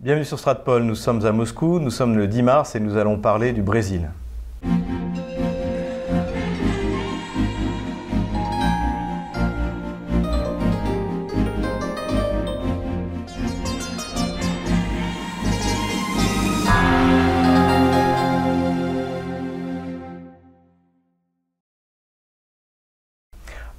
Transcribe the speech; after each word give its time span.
Bienvenue 0.00 0.24
sur 0.24 0.38
Stratpol, 0.38 0.84
nous 0.84 0.94
sommes 0.94 1.26
à 1.26 1.32
Moscou, 1.32 1.80
nous 1.80 1.90
sommes 1.90 2.16
le 2.16 2.28
10 2.28 2.42
mars 2.44 2.76
et 2.76 2.78
nous 2.78 2.96
allons 2.96 3.18
parler 3.18 3.52
du 3.52 3.62
Brésil. 3.62 4.08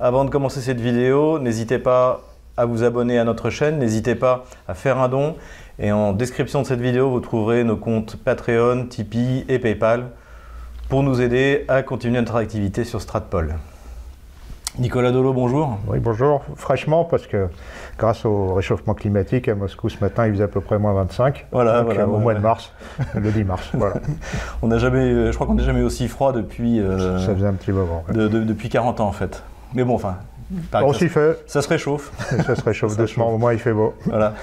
Avant 0.02 0.26
de 0.26 0.30
commencer 0.30 0.60
cette 0.60 0.82
vidéo, 0.82 1.40
n'hésitez 1.40 1.80
pas 1.80 2.29
à 2.60 2.66
vous 2.66 2.84
abonner 2.84 3.18
à 3.18 3.24
notre 3.24 3.50
chaîne, 3.50 3.80
n'hésitez 3.80 4.16
pas 4.16 4.44
à 4.68 4.74
faire 4.74 4.98
un 4.98 5.08
don. 5.08 5.36
Et 5.80 5.94
en 5.94 6.12
description 6.12 6.62
de 6.62 6.68
cette 6.68 6.82
vidéo, 6.82 7.10
vous 7.10 7.22
trouverez 7.22 7.64
nos 7.64 7.78
comptes 7.78 8.18
Patreon, 8.18 8.88
Tipeee 8.88 9.46
et 9.48 9.60
Paypal 9.60 10.08
pour 10.90 11.02
nous 11.02 11.22
aider 11.22 11.64
à 11.70 11.84
continuer 11.84 12.20
notre 12.20 12.36
activité 12.36 12.84
sur 12.84 13.00
Stratpol. 13.00 13.56
Nicolas 14.78 15.12
Dolo, 15.12 15.32
bonjour. 15.32 15.78
Oui, 15.88 16.00
bonjour. 16.00 16.44
Fraîchement, 16.56 17.06
parce 17.06 17.28
que 17.28 17.48
grâce 17.98 18.26
au 18.26 18.54
réchauffement 18.54 18.94
climatique, 18.94 19.48
à 19.48 19.56
Moscou 19.56 19.88
ce 19.88 20.00
matin, 20.02 20.28
il 20.28 20.34
faisait 20.34 20.44
à 20.44 20.50
peu 20.50 20.60
près 20.60 20.78
moins 20.78 20.94
25. 20.94 21.48
Voilà, 21.54 21.84
voilà 21.84 22.10
au 22.10 22.20
mois 22.20 22.34
de 22.34 22.40
mars, 22.40 22.74
le 23.16 23.32
10 23.32 23.44
mars. 23.46 23.70
Voilà. 23.74 23.96
on 24.62 24.68
n'a 24.68 24.80
jamais, 24.80 25.32
je 25.32 25.36
crois 25.36 25.48
qu'on 25.48 25.56
n'a 25.56 25.64
jamais 25.64 25.82
aussi 25.82 26.10
froid 26.10 26.34
depuis. 26.34 26.82
Euh, 26.82 27.20
ça 27.20 27.34
faisait 27.34 27.48
un 27.48 27.54
petit 27.54 27.72
moment. 27.72 28.04
depuis 28.10 28.68
40 28.68 29.00
ans, 29.00 29.08
en 29.08 29.14
fait. 29.14 29.44
Mais 29.74 29.86
bon, 29.86 29.96
enfin. 29.96 30.18
On 30.74 30.94
s'y 30.94 31.10
fait. 31.10 31.40
Ça 31.48 31.62
se 31.62 31.68
réchauffe. 31.68 32.12
Ça 32.46 32.56
se 32.56 32.64
réchauffe 32.64 32.98
doucement, 32.98 33.34
au 33.34 33.38
moins 33.38 33.54
il 33.54 33.60
fait 33.60 33.74
beau. 33.74 33.94
Voilà. 34.06 34.34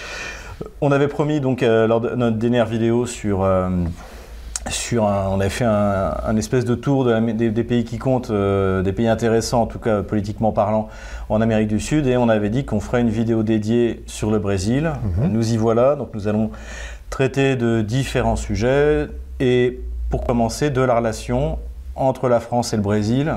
on 0.80 0.92
avait 0.92 1.08
promis 1.08 1.40
donc 1.40 1.62
euh, 1.62 1.86
lors 1.86 2.00
de 2.00 2.10
notre 2.10 2.36
dernière 2.36 2.66
vidéo 2.66 3.06
sur. 3.06 3.42
Euh, 3.42 3.68
sur 4.70 5.02
on 5.02 5.40
avait 5.40 5.50
fait 5.50 5.64
un, 5.64 6.36
espèce 6.36 6.64
de 6.64 6.76
tour 6.76 7.04
des, 7.04 7.64
pays 7.64 7.84
qui 7.84 7.98
comptent, 7.98 8.30
euh, 8.30 8.82
des 8.82 8.92
pays 8.92 9.08
intéressants, 9.08 9.62
en 9.62 9.66
tout 9.66 9.80
cas 9.80 10.02
politiquement 10.02 10.52
parlant, 10.52 10.88
en 11.28 11.40
Amérique 11.40 11.66
du 11.66 11.80
Sud, 11.80 12.06
et 12.06 12.16
on 12.16 12.28
avait 12.28 12.48
dit 12.48 12.64
qu'on 12.64 12.78
ferait 12.78 13.00
une 13.00 13.10
vidéo 13.10 13.42
dédiée 13.42 14.04
sur 14.06 14.30
le 14.30 14.38
Brésil. 14.38 14.92
Mhm. 15.18 15.32
Nous 15.32 15.52
y 15.52 15.56
voilà, 15.56 15.96
donc 15.96 16.10
nous 16.14 16.28
allons 16.28 16.52
traiter 17.10 17.56
de 17.56 17.82
différents 17.82 18.36
sujets, 18.36 19.08
et 19.40 19.80
pour 20.10 20.24
commencer, 20.24 20.70
de 20.70 20.80
la 20.80 20.94
relation 20.94 21.58
entre 21.96 22.28
la 22.28 22.38
France 22.38 22.72
et 22.72 22.76
le 22.76 22.82
Brésil. 22.82 23.34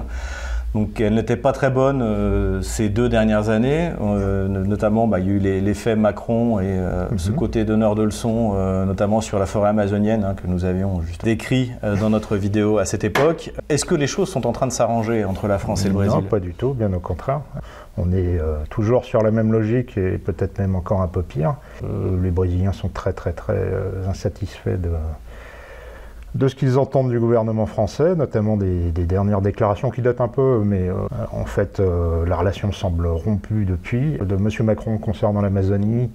Donc 0.75 0.99
elle 0.99 1.13
n'était 1.13 1.37
pas 1.37 1.53
très 1.53 1.69
bonne 1.69 2.01
euh, 2.01 2.61
ces 2.61 2.89
deux 2.89 3.07
dernières 3.07 3.47
années, 3.47 3.91
euh, 4.01 4.49
notamment 4.49 5.07
bah, 5.07 5.19
il 5.19 5.25
y 5.25 5.29
a 5.29 5.31
eu 5.31 5.61
l'effet 5.61 5.95
Macron 5.95 6.59
et 6.59 6.65
euh, 6.65 7.07
ce 7.15 7.31
mhm. 7.31 7.37
côté 7.37 7.63
donneur 7.63 7.95
de 7.95 8.03
leçons, 8.03 8.53
notamment 8.85 9.21
sur 9.21 9.39
la 9.39 9.45
forêt 9.45 9.69
amazonienne 9.69 10.25
hein, 10.25 10.33
que 10.33 10.47
nous 10.47 10.65
avions 10.65 11.01
juste 11.01 11.23
décrit 11.23 11.71
dans 11.81 12.09
notre 12.09 12.35
vidéo 12.45 12.77
à 12.77 12.83
cette 12.83 13.05
époque. 13.05 13.53
Est-ce 13.69 13.85
que 13.85 13.95
les 13.95 14.05
choses 14.05 14.27
sont 14.27 14.45
en 14.45 14.51
train 14.51 14.67
de 14.67 14.73
s'arranger 14.73 15.23
entre 15.23 15.47
la 15.47 15.59
France 15.59 15.85
et 15.85 15.87
le 15.87 15.93
Brésil? 15.93 16.13
Non, 16.13 16.23
pas 16.23 16.41
du 16.41 16.53
tout, 16.53 16.73
bien 16.73 16.91
au 16.91 16.99
contraire. 16.99 17.39
On 17.97 18.11
est 18.11 18.37
toujours 18.69 19.05
sur 19.05 19.23
la 19.23 19.31
même 19.31 19.53
logique 19.53 19.97
et 19.97 20.17
peut-être 20.17 20.59
même 20.59 20.75
encore 20.75 21.01
un 21.01 21.07
peu 21.07 21.21
pire. 21.21 21.55
les 22.21 22.31
Brésiliens 22.31 22.73
sont 22.73 22.89
très 22.89 23.13
très 23.13 23.31
très 23.31 23.63
insatisfaits 24.09 24.77
de 24.77 24.89
de 26.35 26.49
ce 26.49 26.55
qu'ils 26.55 26.77
entendent 26.77 27.09
du 27.09 27.19
gouvernement 27.19 27.65
français, 27.65 28.13
notamment 28.13 28.57
des, 28.57 28.91
dernières 28.91 29.41
déclarations 29.41 29.89
qui 29.89 30.01
datent 30.01 30.21
un 30.21 30.27
peu, 30.27 30.61
mais 30.65 30.89
euh, 30.89 30.95
en 31.31 31.45
fait 31.45 31.79
euh, 31.79 32.25
la 32.25 32.35
relation 32.35 32.71
semble 32.71 33.07
rompue 33.07 33.63
depuis, 33.65 34.17
de 34.17 34.35
M. 34.35 34.49
Macron 34.65 34.97
concernant 34.97 35.41
l'Amazonie 35.41 36.11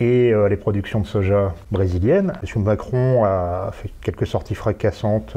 et 0.00 0.32
euh, 0.32 0.48
les 0.48 0.56
productions 0.56 1.00
de 1.00 1.06
soja 1.06 1.54
brésiliennes. 1.70 2.32
M. 2.42 2.62
Macron 2.62 3.24
a 3.24 3.70
fait 3.72 3.90
quelques 4.00 4.26
sorties 4.26 4.54
fracassantes 4.54 5.36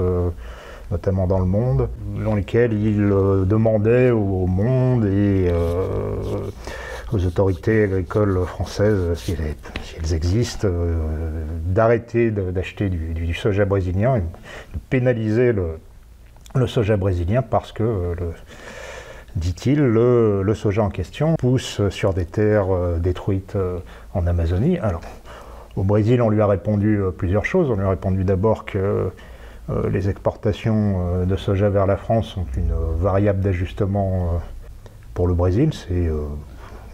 notamment 0.91 1.25
dans 1.25 1.39
le 1.39 1.45
monde, 1.45 1.87
dans 2.23 2.35
lesquelles 2.35 2.73
il 2.73 3.09
demandait 3.47 4.11
au 4.11 4.45
monde 4.45 5.05
et 5.05 5.49
aux 7.13 7.25
autorités 7.25 7.83
agricoles 7.83 8.45
françaises, 8.45 9.17
si 9.17 9.33
elles, 9.33 10.13
existent, 10.13 10.67
euh, 10.69 11.43
d'arrêter 11.65 12.31
d'acheter 12.31 12.89
du, 12.89 13.33
soja 13.33 13.65
brésilien 13.65 14.17
et 14.17 14.21
de 14.21 14.79
pénaliser 14.89 15.53
le, 15.53 16.67
soja 16.67 16.97
brésilien 16.97 17.41
parce 17.41 17.71
que, 17.71 17.83
euh, 17.83 18.15
dit-il, 19.35 19.79
le, 19.79 20.53
soja 20.53 20.83
en 20.83 20.89
question 20.89 21.35
pousse 21.37 21.81
sur 21.89 22.13
des 22.13 22.25
terres 22.25 22.73
euh, 22.73 22.97
détruites 22.97 23.57
en 24.13 24.27
Amazonie. 24.27 24.77
Alors, 24.79 25.01
au 25.75 25.83
Brésil, 25.83 26.21
on 26.21 26.29
lui 26.29 26.41
a 26.41 26.47
répondu 26.47 26.99
plusieurs 27.17 27.45
choses. 27.45 27.69
On 27.69 27.75
lui 27.75 27.85
a 27.85 27.89
répondu 27.89 28.23
d'abord 28.23 28.65
que 28.65 29.09
les 29.89 30.09
exportations 30.09 31.23
de 31.23 31.35
soja 31.37 31.69
vers 31.69 31.85
la 31.85 31.95
France 31.95 32.27
sont 32.27 32.45
une 32.57 32.73
variable 32.97 33.39
d'ajustement 33.39 34.41
pour 35.13 35.27
le 35.27 35.33
Brésil. 35.33 35.69
C'est 35.73 36.09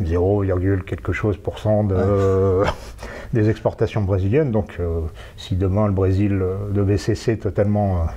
0, 0.03 0.43
quelque 0.85 1.11
chose 1.11 1.37
pour 1.37 1.59
cent 1.59 1.83
de, 1.83 2.63
des 3.33 3.49
exportations 3.49 4.01
brésiliennes. 4.01 4.51
Donc 4.51 4.77
euh, 4.79 5.01
si 5.37 5.55
demain 5.55 5.87
le 5.87 5.93
Brésil 5.93 6.39
euh, 6.41 6.69
devait 6.71 6.97
cesser 6.97 7.37
totalement 7.37 8.07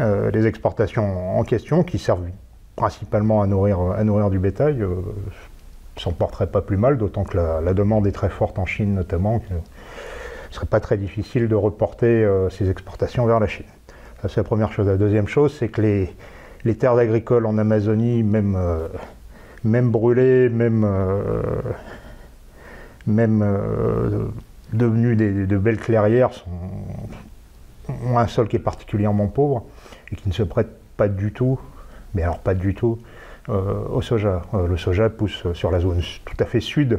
euh, 0.00 0.30
les 0.30 0.46
exportations 0.46 1.38
en 1.38 1.42
question, 1.44 1.82
qui 1.82 1.98
servent 1.98 2.26
principalement 2.76 3.42
à 3.42 3.46
nourrir, 3.46 3.80
à 3.80 4.04
nourrir 4.04 4.30
du 4.30 4.38
bétail, 4.38 4.84
s'en 5.96 6.12
porterait 6.12 6.46
pas 6.46 6.62
plus 6.62 6.76
mal, 6.76 6.96
d'autant 6.96 7.24
que 7.24 7.36
la, 7.36 7.74
demande 7.74 8.06
est 8.06 8.12
très 8.12 8.28
forte 8.28 8.58
en 8.58 8.66
Chine 8.66 8.94
notamment. 8.94 9.42
Ce 9.48 9.54
ne 9.54 10.54
serait 10.54 10.66
pas 10.66 10.78
très 10.78 10.96
difficile 10.96 11.48
de 11.48 11.56
reporter 11.56 12.24
ces 12.50 12.70
exportations 12.70 13.26
vers 13.26 13.40
la 13.40 13.48
Chine. 13.48 13.66
Ça 14.22 14.28
c'est 14.28 14.36
la 14.36 14.44
première 14.44 14.72
chose. 14.72 14.86
La 14.86 14.96
deuxième 14.96 15.26
chose, 15.26 15.56
c'est 15.58 15.66
que 15.66 15.82
les, 15.82 16.14
les 16.64 16.76
terres 16.76 16.94
agricoles 16.94 17.46
en 17.46 17.58
Amazonie, 17.58 18.22
même 18.22 18.56
même 19.64 19.90
brûlés, 19.90 20.48
même, 20.48 20.84
euh, 20.84 21.52
euh, 23.08 24.28
devenus 24.72 25.16
de 25.16 25.56
belles 25.56 25.78
clairières, 25.78 26.30
ont 27.88 28.18
un 28.18 28.26
sol 28.26 28.48
qui 28.48 28.56
est 28.56 28.60
particulièrement 28.60 29.28
pauvre 29.28 29.64
et 30.12 30.16
qui 30.16 30.28
ne 30.28 30.34
se 30.34 30.42
prête 30.42 30.68
pas 30.96 31.08
du 31.08 31.32
tout, 31.32 31.58
mais 32.14 32.22
alors 32.22 32.40
pas 32.40 32.54
du 32.54 32.74
tout, 32.74 32.98
euh, 33.48 33.86
au 33.90 34.02
soja. 34.02 34.42
le 34.52 34.76
soja 34.76 35.08
pousse 35.08 35.46
sur 35.54 35.70
la 35.70 35.80
zone 35.80 36.02
tout 36.24 36.36
à 36.38 36.44
fait 36.44 36.60
sud 36.60 36.98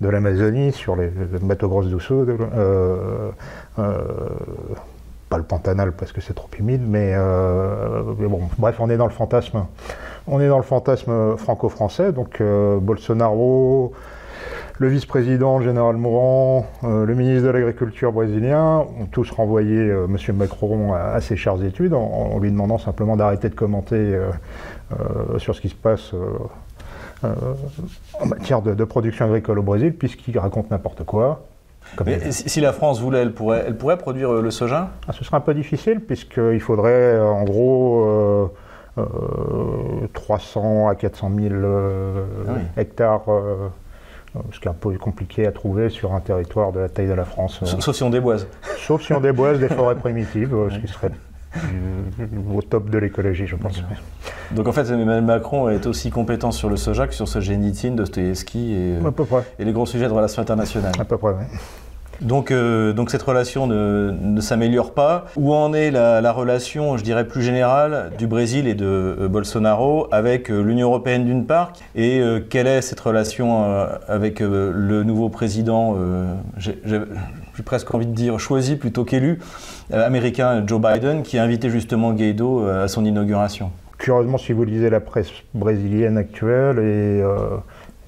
de 0.00 0.08
l'Amazonie, 0.08 0.72
sur 0.72 0.96
les, 0.96 1.10
Mato 1.42 1.68
Grosso 1.68 1.88
do 1.88 2.00
Sul, 2.00 2.36
pas 5.28 5.38
le 5.38 5.44
Pantanal 5.44 5.92
parce 5.92 6.12
que 6.12 6.20
c'est 6.20 6.34
trop 6.34 6.48
humide, 6.58 6.82
mais, 6.86 7.14
mais, 8.18 8.26
bon, 8.26 8.42
bref, 8.58 8.76
on 8.78 8.88
est 8.88 8.96
dans 8.96 9.06
le 9.06 9.12
fantasme 9.12 9.52
franco-français, 11.36 12.12
donc 12.12 12.40
euh, 12.40 12.78
Bolsonaro, 12.80 13.92
le 14.78 14.88
vice-président, 14.88 15.60
général 15.60 15.96
Mourant, 15.96 16.66
euh, 16.82 17.04
le 17.04 17.14
ministre 17.14 17.46
de 17.46 17.50
l'Agriculture 17.50 18.12
brésilien 18.12 18.78
ont 18.78 19.06
tous 19.10 19.30
renvoyé 19.30 19.76
euh, 19.76 20.06
M. 20.06 20.36
Macron 20.36 20.94
à, 20.94 21.20
ses 21.20 21.36
chères 21.36 21.62
études 21.62 21.94
en, 21.94 22.38
lui 22.40 22.50
demandant 22.50 22.78
simplement 22.78 23.16
d'arrêter 23.16 23.48
de 23.48 23.54
commenter 23.54 24.18
sur 25.38 25.54
ce 25.54 25.60
qui 25.60 25.68
se 25.68 25.74
passe 25.74 26.12
en 27.22 28.26
matière 28.26 28.62
de, 28.62 28.84
production 28.84 29.26
agricole 29.26 29.58
au 29.58 29.62
Brésil, 29.62 29.94
puisqu'il 29.94 30.38
raconte 30.38 30.70
n'importe 30.70 31.04
quoi. 31.04 31.42
Si 32.30 32.60
la 32.60 32.72
France 32.72 33.00
voulait, 33.00 33.20
elle 33.20 33.32
pourrait, 33.32 33.64
elle 33.66 33.76
pourrait 33.76 33.98
produire 33.98 34.32
le 34.32 34.50
soja? 34.50 34.90
Ah, 35.06 35.12
Ce 35.12 35.24
serait 35.24 35.36
un 35.36 35.40
peu 35.40 35.54
difficile, 35.54 36.00
puisqu'il 36.00 36.60
faudrait 36.60 37.20
en 37.20 37.44
gros 37.44 38.50
300 40.12 40.86
euh, 40.86 40.90
à 40.90 40.94
400 40.94 41.30
000 41.36 41.54
euh, 41.54 42.24
ah 42.48 42.80
hectares 42.80 43.24
euh, 43.28 43.68
ce 44.52 44.58
qui 44.58 44.66
est 44.66 44.70
un 44.70 44.74
peu 44.74 44.96
compliqué 44.98 45.46
à 45.46 45.52
trouver 45.52 45.90
sur 45.90 46.12
un 46.12 46.20
territoire 46.20 46.72
de 46.72 46.80
la 46.80 46.88
taille 46.88 47.06
de 47.06 47.12
la 47.12 47.24
France. 47.24 47.60
Sauf 47.64 47.94
si 47.94 48.02
on 48.02 48.10
déboise. 48.10 48.48
Sauf 48.78 49.02
si 49.02 49.12
on 49.12 49.20
déboise 49.20 49.60
des 49.60 49.68
forêts 49.68 49.94
primitives, 49.94 50.56
ce 50.70 50.78
qui 50.78 50.88
serait 50.88 51.12
au 52.54 52.62
top 52.62 52.90
de 52.90 52.98
l'écologie, 52.98 53.46
je 53.46 53.56
pense. 53.56 53.82
Donc 54.52 54.68
en 54.68 54.72
fait, 54.72 54.88
Emmanuel 54.90 55.22
Macron 55.22 55.68
est 55.68 55.86
aussi 55.86 56.10
compétent 56.10 56.50
sur 56.50 56.68
le 56.68 56.76
soja 56.76 57.06
que 57.06 57.14
sur 57.14 57.28
ce 57.28 57.40
génitine, 57.40 57.96
Dostoevsky 57.96 58.72
et, 58.72 58.98
et 59.58 59.64
les 59.64 59.72
gros 59.72 59.86
sujets 59.86 60.08
de 60.08 60.12
relations 60.12 60.42
internationales. 60.42 60.94
À 60.98 61.04
peu 61.04 61.16
près, 61.16 61.30
oui. 61.30 61.58
Donc, 62.20 62.50
euh, 62.50 62.92
donc 62.92 63.10
cette 63.10 63.22
relation 63.22 63.66
ne, 63.66 64.40
s'améliore 64.40 64.92
pas. 64.92 65.26
Où 65.36 65.54
en 65.54 65.72
est 65.72 65.90
la, 65.90 66.32
relation, 66.32 66.96
je 66.96 67.04
dirais 67.04 67.26
plus 67.26 67.42
générale, 67.42 68.12
du 68.18 68.26
Brésil 68.26 68.66
et 68.66 68.74
de 68.74 68.86
euh, 68.86 69.28
Bolsonaro 69.28 70.08
avec 70.10 70.50
euh, 70.50 70.62
l'Union 70.62 70.88
européenne 70.88 71.24
d'une 71.24 71.46
part 71.46 71.72
Et 71.94 72.22
quelle 72.50 72.66
est 72.66 72.80
cette 72.82 73.00
relation 73.00 73.64
avec 74.08 74.40
le 74.40 75.02
nouveau 75.02 75.28
président, 75.28 75.96
j'ai 76.56 76.78
presque 77.64 77.94
envie 77.94 78.06
de 78.06 78.12
dire 78.12 78.38
choisi 78.38 78.76
plutôt 78.76 79.04
qu'élu, 79.04 79.38
américain 79.92 80.64
Joe 80.66 80.80
Biden, 80.80 81.22
qui 81.22 81.38
a 81.38 81.42
invité 81.42 81.70
justement 81.70 82.12
Guaido 82.12 82.66
à 82.66 82.88
son 82.88 83.04
inauguration 83.04 83.70
Curieusement, 83.98 84.38
si 84.38 84.52
vous 84.52 84.64
lisez 84.64 84.90
la 84.90 85.00
presse 85.00 85.30
brésilienne 85.54 86.18
actuelle 86.18 86.78
et, 86.78 87.22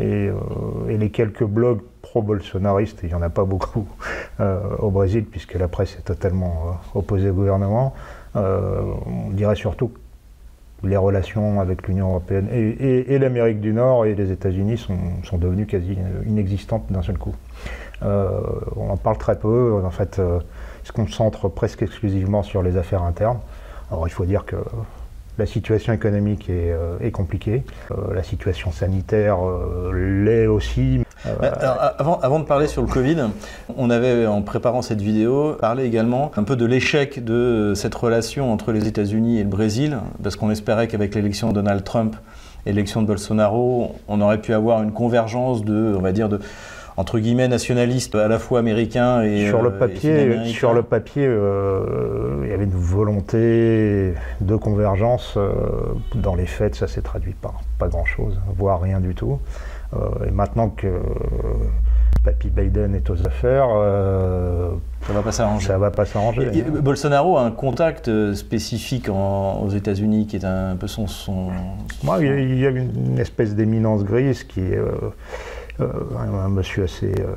et 0.01 0.97
les 0.97 1.11
quelques 1.11 1.45
blogs 1.45 1.81
pro-bolsonaristes, 2.03 3.01
il 3.03 3.09
n'y 3.09 3.15
en 3.15 3.23
a 3.23 3.31
pas 3.31 3.45
beaucoup 3.45 3.87
au 4.79 4.91
Brésil, 4.91 5.25
puisque 5.25 5.55
la 5.55 5.69
presse 5.69 5.97
est 5.97 6.05
totalement 6.05 6.79
opposée 6.95 7.31
au 7.31 7.35
gouvernement. 7.35 7.95
on 8.35 9.31
dirait 9.31 9.55
surtout 9.55 9.89
que 9.89 10.87
les 10.87 10.97
relations 10.97 11.61
avec 11.61 11.87
l'Union 11.89 12.11
européenne 12.11 12.49
et, 12.53 13.19
l'Amérique 13.19 13.61
du 13.61 13.73
Nord 13.73 14.05
et 14.05 14.15
les 14.15 14.31
États-Unis 14.31 14.79
sont, 14.79 15.39
devenues 15.39 15.67
quasi 15.67 15.97
inexistantes 16.27 16.91
d'un 16.91 17.03
seul 17.03 17.17
coup. 17.17 17.35
on 18.03 18.91
en 18.91 18.97
parle 18.97 19.19
très 19.19 19.39
peu. 19.39 19.81
En 19.85 19.91
fait, 19.91 20.21
se 20.87 20.93
concentre 20.93 21.49
presque 21.49 21.83
exclusivement 21.83 22.45
sur 22.45 22.63
les 22.63 22.77
affaires 22.77 23.03
internes. 23.03 23.41
Alors 23.91 24.07
il 24.07 24.11
faut 24.11 24.25
dire 24.25 24.45
que 24.45 24.57
la 25.37 25.47
situation 25.47 25.93
économique 25.93 26.49
est, 26.49 26.73
euh, 26.73 27.11
compliquée, 27.11 27.65
euh, 27.91 28.15
la 28.15 28.23
situation 28.23 28.71
sanitaire 28.71 29.39
euh, 29.45 29.91
l'est 30.25 30.47
aussi. 30.47 31.03
avant, 31.99 32.39
de 32.39 32.45
parler 32.45 32.69
sur 32.69 32.83
le 32.83 32.89
Covid, 32.89 33.17
on 33.77 33.91
avait, 33.91 34.27
en 34.27 34.43
préparant 34.43 34.81
cette 34.81 35.03
vidéo, 35.03 35.57
parlé 35.61 35.85
également 35.85 36.31
un 36.37 36.45
peu 36.45 36.55
de 36.55 36.65
l'échec 36.65 37.25
de 37.25 37.73
cette 37.75 37.95
relation 37.95 38.53
entre 38.53 38.71
les 38.71 38.87
États-Unis 38.87 39.41
et 39.41 39.43
le 39.43 39.49
Brésil, 39.49 39.99
parce 40.23 40.37
qu'on 40.37 40.51
espérait 40.51 40.87
qu'avec 40.87 41.17
l'élection 41.17 41.49
de 41.49 41.55
Donald 41.55 41.83
Trump 41.83 42.15
et 42.65 42.71
l'élection 42.71 43.03
de 43.03 43.09
Bolsonaro, 43.09 43.97
on 44.07 44.21
aurait 44.21 44.41
pu 44.41 44.55
avoir 44.55 44.83
une 44.83 44.93
convergence 44.93 45.65
de, 45.65 45.95
on 45.97 46.01
va 46.01 46.13
dire, 46.13 46.29
de 46.29 46.39
entre 46.97 47.19
guillemets 47.19 47.49
nationaliste 47.49 48.15
à 48.15 48.29
la 48.29 48.39
fois 48.39 48.59
américain 48.59 49.23
et 49.23 49.47
sur 49.49 49.63
le 49.63 49.71
euh, 49.71 49.79
papier 49.79 50.45
sur 50.47 50.73
le 50.73 50.83
papier 50.83 51.27
euh, 51.27 52.43
il 52.45 52.51
y 52.51 52.53
avait 52.53 52.65
une 52.65 52.71
volonté 52.71 54.15
de 54.41 54.57
convergence 54.57 55.35
euh, 55.37 55.53
dans 56.15 56.35
les 56.35 56.47
faits 56.47 56.75
ça 56.75 56.87
s'est 56.87 57.03
traduit 57.03 57.35
par 57.35 57.61
pas 57.79 57.89
grand 57.89 58.05
chose 58.05 58.41
voire 58.57 58.81
rien 58.81 59.01
du 59.01 59.15
tout 59.15 59.39
et 60.27 60.31
maintenant 60.31 60.69
que 60.69 60.89
Papy 62.25 62.51
Biden 62.51 62.97
est 62.97 63.09
aux 63.09 63.25
affaires, 63.25 63.69
ça 65.07 65.13
va 65.13 65.23
pas 65.23 65.31
s'arranger. 65.31 65.67
Ça 65.69 65.79
va 65.79 65.93
pas 65.93 66.05
s'arranger. 66.05 66.51
Bolsonaro 66.83 67.39
a 67.39 67.43
un 67.43 67.53
contact 67.53 68.11
spécifique 68.35 69.09
aux 69.09 69.69
États-Unis 69.69 70.27
qui 70.27 70.37
est 70.37 70.45
un 70.45 70.75
peu 70.75 70.89
son. 70.89 71.07
son, 71.07 71.51
Moi, 72.03 72.19
il 72.25 72.59
y 72.59 72.67
a 72.67 72.71
une 72.71 73.19
espèce 73.19 73.55
d'éminence 73.55 74.03
grise 74.03 74.43
qui 74.43 74.61
euh, 74.61 74.87
un, 75.81 76.49
monsieur 76.49 76.85
assez 76.85 77.13
euh, 77.19 77.35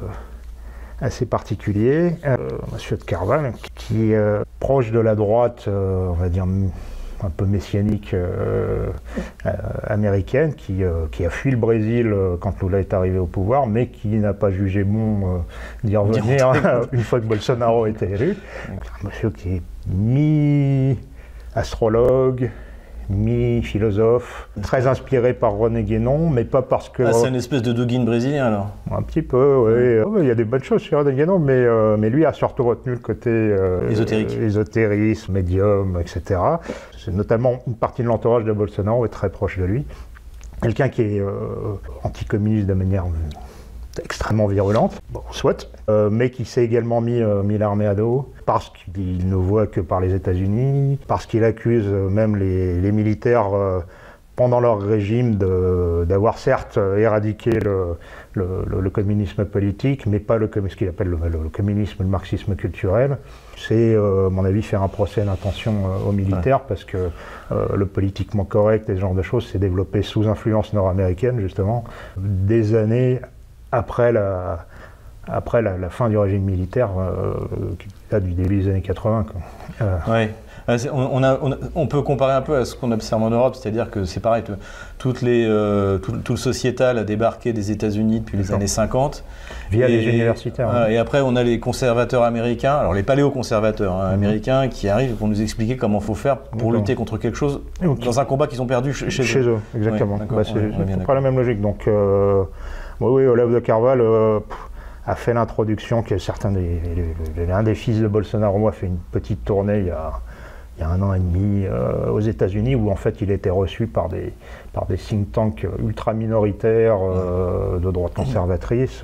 assez 1.02 1.26
particulier, 1.26 2.16
euh, 2.26 2.38
monsieur 2.74 2.98
de 2.98 3.04
Carval, 3.04 3.54
qui 3.76 4.12
est 4.12 4.22
proche 4.60 4.92
de 4.92 5.00
la 5.00 5.16
droite, 5.16 5.68
on 5.68 6.14
va 6.14 6.30
dire 6.30 6.46
un 7.22 7.30
peu 7.30 7.46
messianique 7.46 8.14
américaine, 9.88 10.54
qui, 10.56 10.82
qui, 11.12 11.26
a 11.26 11.30
fui 11.30 11.52
le 11.52 11.58
Brésil 11.58 12.14
quand 12.42 12.62
Lula 12.62 12.82
est 12.82 12.94
arrivé 12.94 13.18
au 13.18 13.28
pouvoir, 13.28 13.66
mais 13.66 13.88
qui 13.88 14.10
n'a 14.10 14.34
pas 14.34 14.52
jugé 14.52 14.84
bon 14.84 15.42
d'y 15.86 15.96
revenir 15.96 16.52
une 16.92 17.04
fois 17.04 17.22
que 17.22 17.26
Bolsonaro 17.26 17.86
était 17.86 18.12
élu. 18.12 18.36
Un 18.70 19.08
monsieur 19.08 19.30
qui 19.30 19.56
est 19.56 19.62
mi-astrologue, 19.88 22.52
mi-philosophe, 23.10 24.50
très 24.62 24.88
inspiré 24.88 25.34
par 25.34 25.54
René 25.54 25.84
Guénon, 25.84 26.30
mais 26.30 26.46
pas 26.46 26.62
parce 26.62 26.90
que... 26.90 27.04
Ah, 27.04 27.14
c'est 27.14 27.28
une 27.28 27.36
espèce 27.36 27.62
de 27.62 27.74
Douguin 27.74 28.04
brésilien 28.04 28.46
alors 28.46 28.70
Un 28.92 29.02
petit 29.02 29.22
peu, 29.22 29.56
oui. 29.58 30.04
Oh, 30.06 30.22
il 30.22 30.28
y 30.28 30.32
a 30.32 30.36
des 30.36 30.44
bonnes 30.44 30.64
choses 30.64 30.82
sur 30.82 31.00
René 31.00 31.14
Guénon, 31.14 31.40
mais, 31.40 31.54
euh, 31.54 31.98
mais 31.98 32.10
lui 32.10 32.26
a 32.26 32.34
surtout 32.34 32.64
retenu 32.64 32.94
le 32.94 33.00
côté... 33.00 33.30
Euh, 33.30 33.90
Ésotérique. 33.90 34.38
ésotérisme, 34.38 35.34
médium, 35.34 36.00
etc. 36.00 36.40
C'est 36.98 37.14
notamment 37.14 37.60
une 37.68 37.76
partie 37.76 38.04
de 38.04 38.08
l'entourage 38.08 38.44
de 38.44 38.52
Bolsonaro 38.52 39.06
est 39.06 39.10
très 39.10 39.30
proche 39.30 39.58
de 39.58 39.66
lui. 39.66 39.86
Quelqu'un 40.62 40.90
qui 40.90 41.02
est 41.02 41.20
euh, 41.20 41.32
anticommuniste 42.04 42.68
de 42.68 42.74
manière 42.74 43.06
extrêmement 44.04 44.48
virulente, 44.48 45.02
bon, 45.12 45.22
soit, 45.32 45.70
euh, 45.90 46.10
mais 46.12 46.30
qui 46.30 46.46
s'est 46.46 46.64
également 46.64 47.02
mis, 47.02 47.22
euh, 47.22 47.44
mis 47.44 47.58
l'armée 47.58 47.88
à 47.88 47.96
dos, 47.96 48.32
parce 48.46 48.70
qu'il 48.70 49.28
ne 49.28 49.36
voit 49.36 49.68
que 49.68 49.82
par 49.82 50.00
les 50.00 50.14
États-Unis, 50.14 51.00
parce 51.08 51.26
qu'il 51.26 51.44
accuse 51.44 51.88
même 51.88 52.36
les, 52.36 52.92
militaires 52.92 53.54
euh, 53.54 53.80
pendant 54.36 54.60
leur 54.60 54.80
régime 54.80 55.36
d'avoir 55.36 56.38
certes 56.38 56.78
éradiqué 56.98 57.52
le, 57.52 57.98
le, 58.34 58.90
communisme 58.90 59.44
politique, 59.46 60.06
mais 60.06 60.20
pas 60.20 60.38
le, 60.38 60.50
ce 60.70 60.76
qu'il 60.76 60.88
appelle 60.88 61.10
le, 61.10 61.50
communisme, 61.50 62.04
le 62.04 62.10
marxisme 62.10 62.56
culturel. 62.56 63.18
C'est, 63.58 63.96
à 63.96 64.30
mon 64.30 64.46
avis, 64.46 64.62
faire 64.62 64.82
un 64.82 64.88
procès 64.88 65.24
d'intention 65.24 65.74
aux 66.08 66.14
militaires, 66.14 66.62
parce 66.62 66.86
que 66.86 67.10
le 67.52 67.86
politiquement 67.86 68.46
correct 68.46 68.90
et 68.90 68.96
ce 68.96 69.02
genre 69.02 69.14
de 69.14 69.22
choses 69.22 69.46
s'est 69.46 69.60
développé 69.60 70.04
sous 70.04 70.30
influence 70.30 70.72
nord-américaine, 70.72 71.42
justement, 71.42 71.84
des 72.16 72.76
années 72.76 73.20
après 73.72 74.12
la, 74.12 74.66
après 75.32 75.62
la, 75.62 75.90
fin 75.90 76.10
du 76.10 76.18
régime 76.18 76.44
militaire 76.44 76.90
euh, 76.98 77.34
qui 77.78 77.88
date 78.12 78.24
du 78.24 78.34
début 78.34 78.62
des 78.62 78.70
années 78.70 78.82
80. 78.82 79.26
Euh. 79.82 79.98
Oui. 80.08 80.30
Ah, 80.68 80.76
on, 80.94 81.24
a, 81.24 81.40
on, 81.74 81.88
peut 81.88 82.04
comparer 82.04 82.34
un 82.34 82.44
peu 82.44 82.56
à 82.56 82.64
ce 82.64 82.76
qu'on 82.76 82.92
observe 82.92 83.24
en 83.24 83.32
Europe, 83.32 83.56
c'est-à-dire 83.56 83.90
que 83.90 84.04
c'est 84.06 84.20
pareil, 84.20 84.44
toutes 85.00 85.24
les, 85.24 85.44
euh, 85.48 85.98
tout, 85.98 86.14
le 86.30 86.38
sociétal 86.38 87.00
a 87.00 87.04
débarqué 87.04 87.54
des 87.54 87.72
États-Unis 87.72 88.20
depuis 88.20 88.38
les 88.38 88.52
années 88.52 88.68
50. 88.68 89.24
Via 89.72 89.88
les 89.88 90.04
universitaires. 90.04 90.88
Et 90.88 91.00
après, 91.00 91.22
on 91.22 91.36
a 91.36 91.42
les 91.42 91.60
conservateurs 91.60 92.22
américains, 92.22 92.76
alors 92.76 92.94
les 92.94 93.02
paléoconservateurs 93.02 93.96
hein, 93.96 94.10
mhm. 94.10 94.14
américains 94.14 94.68
qui 94.68 94.90
arrivent 94.90 95.16
pour 95.16 95.28
nous 95.28 95.42
expliquer 95.42 95.76
comment 95.76 96.00
il 96.00 96.06
faut 96.06 96.14
faire 96.14 96.38
pour 96.38 96.72
lutter 96.72 96.94
contre 96.94 97.18
quelque 97.18 97.38
chose 97.38 97.62
dans 97.82 98.20
un 98.20 98.26
combat 98.26 98.46
qu'ils 98.46 98.62
ont 98.62 98.68
perdu 98.68 98.94
chez, 98.94 99.08
eux. 99.08 99.10
Chez 99.10 99.40
eux, 99.40 99.58
exactement. 99.76 100.20
bah, 100.30 100.44
c'est 100.44 101.04
pas 101.04 101.16
la 101.16 101.22
même 101.22 101.36
logique. 101.36 101.62
Donc, 101.62 101.88
oui, 103.08 103.26
Olaf 103.26 103.50
de 103.50 103.60
Carval 103.60 104.02
euh, 104.02 104.40
a 105.06 105.16
fait 105.16 105.34
l'introduction 105.34 106.04
que 106.04 106.18
certains 106.18 106.52
des, 106.52 106.82
l'un 107.38 107.64
des 107.64 107.76
fils 107.76 108.00
de 108.00 108.08
Bolsonaro 108.08 108.68
a 108.68 108.72
fait 108.72 108.88
une 108.88 108.98
petite 108.98 109.46
tournée 109.46 109.80
il 109.80 109.86
y 109.88 109.92
a, 109.92 110.22
un 110.82 111.02
an 111.02 111.14
et 111.14 111.20
demi 111.20 111.66
euh, 111.66 112.10
aux 112.10 112.20
États-Unis 112.20 112.76
où 112.76 112.90
en 112.90 112.96
fait 112.96 113.22
il 113.22 113.32
était 113.32 113.50
reçu 113.50 113.88
par 113.88 114.08
des, 114.08 114.34
par 114.72 114.86
des 114.86 114.98
think 114.98 115.32
tanks 115.32 115.68
ultra 115.80 116.14
minoritaires 116.14 117.00
euh, 117.02 117.80
de 117.80 117.92
droite 117.92 118.14
conservatrice. 118.14 119.04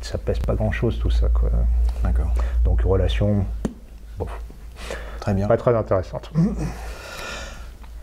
ça 0.00 0.18
pèse 0.18 0.38
pas 0.38 0.54
grand-chose 0.54 0.98
tout 0.98 1.10
ça. 1.10 1.28
Quoi. 1.28 1.50
D'accord. 2.02 2.32
Donc 2.64 2.80
relation 2.82 3.44
très 5.20 5.34
bien. 5.34 5.46
Pas 5.46 5.56
très 5.56 5.76
intéressante. 5.76 6.32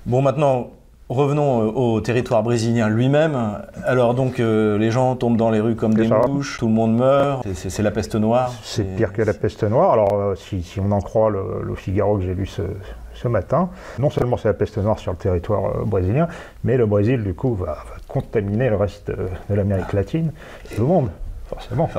Bon 0.05 0.21
maintenant, 0.21 0.69
Revenons 1.07 1.61
euh, 1.61 1.71
au 1.71 2.01
territoire 2.01 2.41
brésilien 2.41 2.89
lui-même. 2.89 3.37
Alors 3.83 4.15
donc 4.15 4.39
euh, 4.39 4.77
les 4.79 4.89
gens 4.89 5.15
tombent 5.15 5.37
dans 5.37 5.51
les 5.51 5.59
rues 5.59 5.75
comme 5.75 5.93
des 5.93 6.07
mouches, 6.07 6.57
tout 6.57 6.67
le 6.67 6.73
monde 6.73 6.97
meurt, 6.97 7.45
c'est 7.53 7.83
la 7.83 7.91
peste 7.91 8.15
noire. 8.15 8.51
C'est 8.63 8.83
pire 8.95 9.13
que 9.13 9.21
la 9.21 9.35
peste 9.35 9.63
noire. 9.63 9.93
Alors 9.93 10.13
euh, 10.13 10.35
si, 10.35 10.65
on 10.79 10.91
en 10.91 11.01
croit 11.01 11.29
le, 11.29 11.75
Figaro 11.75 12.17
que 12.17 12.23
j'ai 12.23 12.33
lu 12.33 12.47
ce, 12.47 13.27
matin, 13.27 13.69
non 13.99 14.09
seulement 14.09 14.37
c'est 14.37 14.47
la 14.47 14.55
peste 14.55 14.79
noire 14.79 14.97
sur 14.97 15.11
le 15.11 15.17
territoire 15.17 15.85
brésilien, 15.85 16.27
mais 16.63 16.75
le 16.75 16.85
Brésil 16.85 17.23
du 17.23 17.33
coup 17.33 17.53
va, 17.53 17.77
contaminer 18.07 18.69
le 18.69 18.75
reste 18.75 19.11
de, 19.11 19.55
l'Amérique 19.55 19.93
latine 19.93 20.31
et 20.71 20.77
le 20.77 20.85
monde, 20.85 21.09
forcément. 21.47 21.89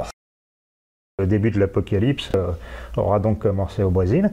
Le 1.18 1.26
début 1.26 1.50
de 1.50 1.58
l'apocalypse 1.58 2.32
aura 2.96 3.18
donc 3.18 3.40
commencé 3.40 3.82
au 3.82 3.90
Brésil. 3.90 4.30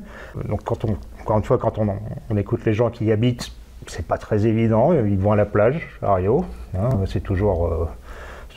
Donc 0.48 0.64
quand 0.64 0.84
on, 0.86 0.98
encore 1.22 1.38
une 1.38 1.44
fois, 1.44 1.58
quand 1.58 1.78
on 1.78 2.38
écoute 2.38 2.66
les 2.66 2.74
gens 2.74 2.90
qui 2.90 3.06
y 3.06 3.12
habitent, 3.12 3.52
c'est 3.88 4.06
pas 4.06 4.18
très 4.18 4.46
évident. 4.46 4.94
Ils 4.94 5.18
vont 5.18 5.32
à 5.32 5.36
la 5.36 5.46
plage 5.46 5.88
à 6.02 6.16
Rio. 6.16 6.46
Hein, 6.78 6.90
c'est 7.06 7.22
toujours, 7.22 7.68
euh, 7.68 7.88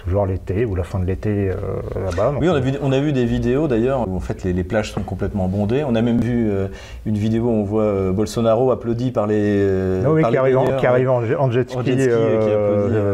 toujours 0.02 0.26
l'été 0.26 0.64
ou 0.64 0.74
la 0.74 0.84
fin 0.84 0.98
de 0.98 1.04
l'été 1.04 1.50
euh, 1.50 1.54
là-bas. 2.04 2.34
Oui, 2.40 2.48
on 2.48 2.54
a, 2.54 2.60
vu, 2.60 2.72
on 2.82 2.92
a 2.92 3.00
vu 3.00 3.12
des 3.12 3.24
vidéos 3.24 3.68
d'ailleurs 3.68 4.08
où 4.08 4.16
en 4.16 4.20
fait 4.20 4.44
les, 4.44 4.64
plages 4.64 4.92
sont 4.92 5.02
complètement 5.02 5.48
bondées. 5.48 5.84
On 5.84 5.94
a 5.94 6.02
même 6.02 6.20
vu 6.20 6.48
euh, 6.50 6.68
une 7.04 7.16
vidéo 7.16 7.44
où 7.44 7.50
on 7.50 7.64
voit 7.64 8.12
Bolsonaro 8.12 8.70
applaudi 8.70 9.10
par 9.10 9.26
les. 9.26 10.02
oui, 10.06 10.22
qui, 10.22 10.36
arrive 10.36 11.10
en, 11.10 11.50
jet 11.50 11.70
ski, 11.70 11.98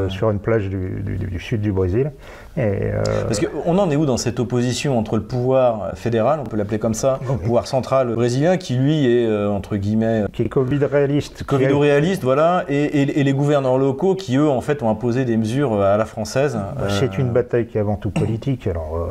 sur 0.09 0.31
une 0.31 0.39
plage 0.39 0.69
du, 0.69 1.39
sud 1.41 1.61
du 1.61 1.73
Brésil. 1.73 2.13
Euh, 2.59 3.03
Parce 3.27 3.41
qu'on 3.41 3.79
en 3.79 3.91
est 3.91 3.97
où 3.97 4.07
dans 4.07 4.17
cette 4.17 4.39
opposition 4.41 4.99
entre 4.99 5.17
le 5.17 5.23
pouvoir 5.23 5.93
fédéral, 5.95 6.41
on 6.41 6.45
peut 6.45 6.57
l'appeler 6.57 6.79
comme 6.79 6.95
ça, 6.95 7.19
le 7.29 7.39
pouvoir 7.39 7.67
central 7.67 8.15
brésilien, 8.15 8.57
qui 8.57 8.75
lui 8.75 9.07
est, 9.07 9.27
euh, 9.27 9.51
entre 9.51 9.77
guillemets... 9.77 10.25
Qui 10.33 10.43
est 10.43 10.49
Covid-réaliste. 10.49 11.45
Covid-réaliste, 11.45 12.23
voilà, 12.23 12.65
et, 12.69 13.05
les 13.05 13.33
gouverneurs 13.33 13.79
locaux 13.79 14.15
qui, 14.15 14.37
eux, 14.37 14.49
en 14.49 14.61
fait, 14.61 14.83
ont 14.83 14.91
imposé 14.91 15.25
des 15.25 15.37
mesures 15.37 15.81
à 15.81 15.97
la 15.97 16.05
française. 16.05 16.59
Bah, 16.79 16.89
c'est 16.89 17.19
une 17.19 17.31
bataille 17.31 17.67
qui 17.67 17.79
est 17.79 17.81
avant 17.81 17.97
tout 17.97 18.11
politique, 18.11 18.67
alors... 18.67 19.09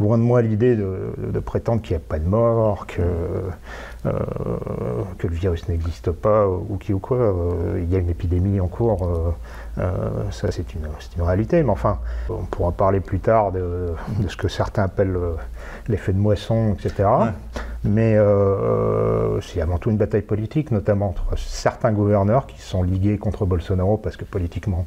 Euh, 0.00 0.04
loin 0.04 0.18
de 0.18 0.22
moi 0.22 0.42
l'idée 0.42 0.76
de, 0.76 1.40
prétendre 1.40 1.82
qu'il 1.82 1.96
n'y 1.96 2.02
a 2.02 2.06
pas 2.06 2.18
de 2.18 2.28
mort, 2.28 2.86
que, 2.86 3.02
que 5.18 5.26
le 5.26 5.34
virus 5.34 5.68
n'existe 5.68 6.10
pas 6.10 6.46
ou 6.48 6.76
qui 6.78 6.92
ou 6.92 6.98
quoi. 6.98 7.34
il 7.76 7.90
y 7.90 7.96
a 7.96 7.98
une 7.98 8.10
épidémie 8.10 8.60
en 8.60 8.68
cours 8.68 9.34
euh, 9.78 10.30
ça, 10.30 10.50
c'est 10.50 10.74
une, 10.74 10.88
une, 11.16 11.22
réalité, 11.22 11.62
mais 11.62 11.70
enfin, 11.70 11.98
on 12.28 12.44
pourra 12.44 12.72
parler 12.72 13.00
plus 13.00 13.20
tard 13.20 13.52
de, 13.52 13.92
ce 14.28 14.36
que 14.36 14.48
certains 14.48 14.84
appellent 14.84 15.16
l'effet 15.88 16.12
de 16.12 16.18
moisson, 16.18 16.74
etc. 16.74 17.08
Mais 17.84 18.16
euh, 18.16 18.24
euh, 18.24 19.40
c'est 19.40 19.60
avant 19.60 19.78
tout 19.78 19.90
une 19.90 19.96
bataille 19.96 20.22
politique, 20.22 20.72
notamment 20.72 21.10
entre 21.10 21.38
certains 21.38 21.92
gouverneurs 21.92 22.46
qui 22.46 22.60
sont 22.60 22.82
ligués 22.82 23.18
contre 23.18 23.46
Bolsonaro 23.46 23.96
parce 23.96 24.16
que 24.16 24.24
politiquement, 24.24 24.84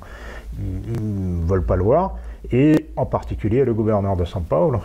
ils 0.59 1.41
ne 1.41 1.45
veulent 1.45 1.65
pas 1.65 1.77
le 1.77 1.83
voir, 1.83 2.17
et 2.51 2.80
en 2.95 3.05
particulier 3.05 3.65
le 3.65 3.73
gouverneur 3.73 4.15
de 4.15 4.25
São 4.25 4.41
Paulo, 4.41 4.81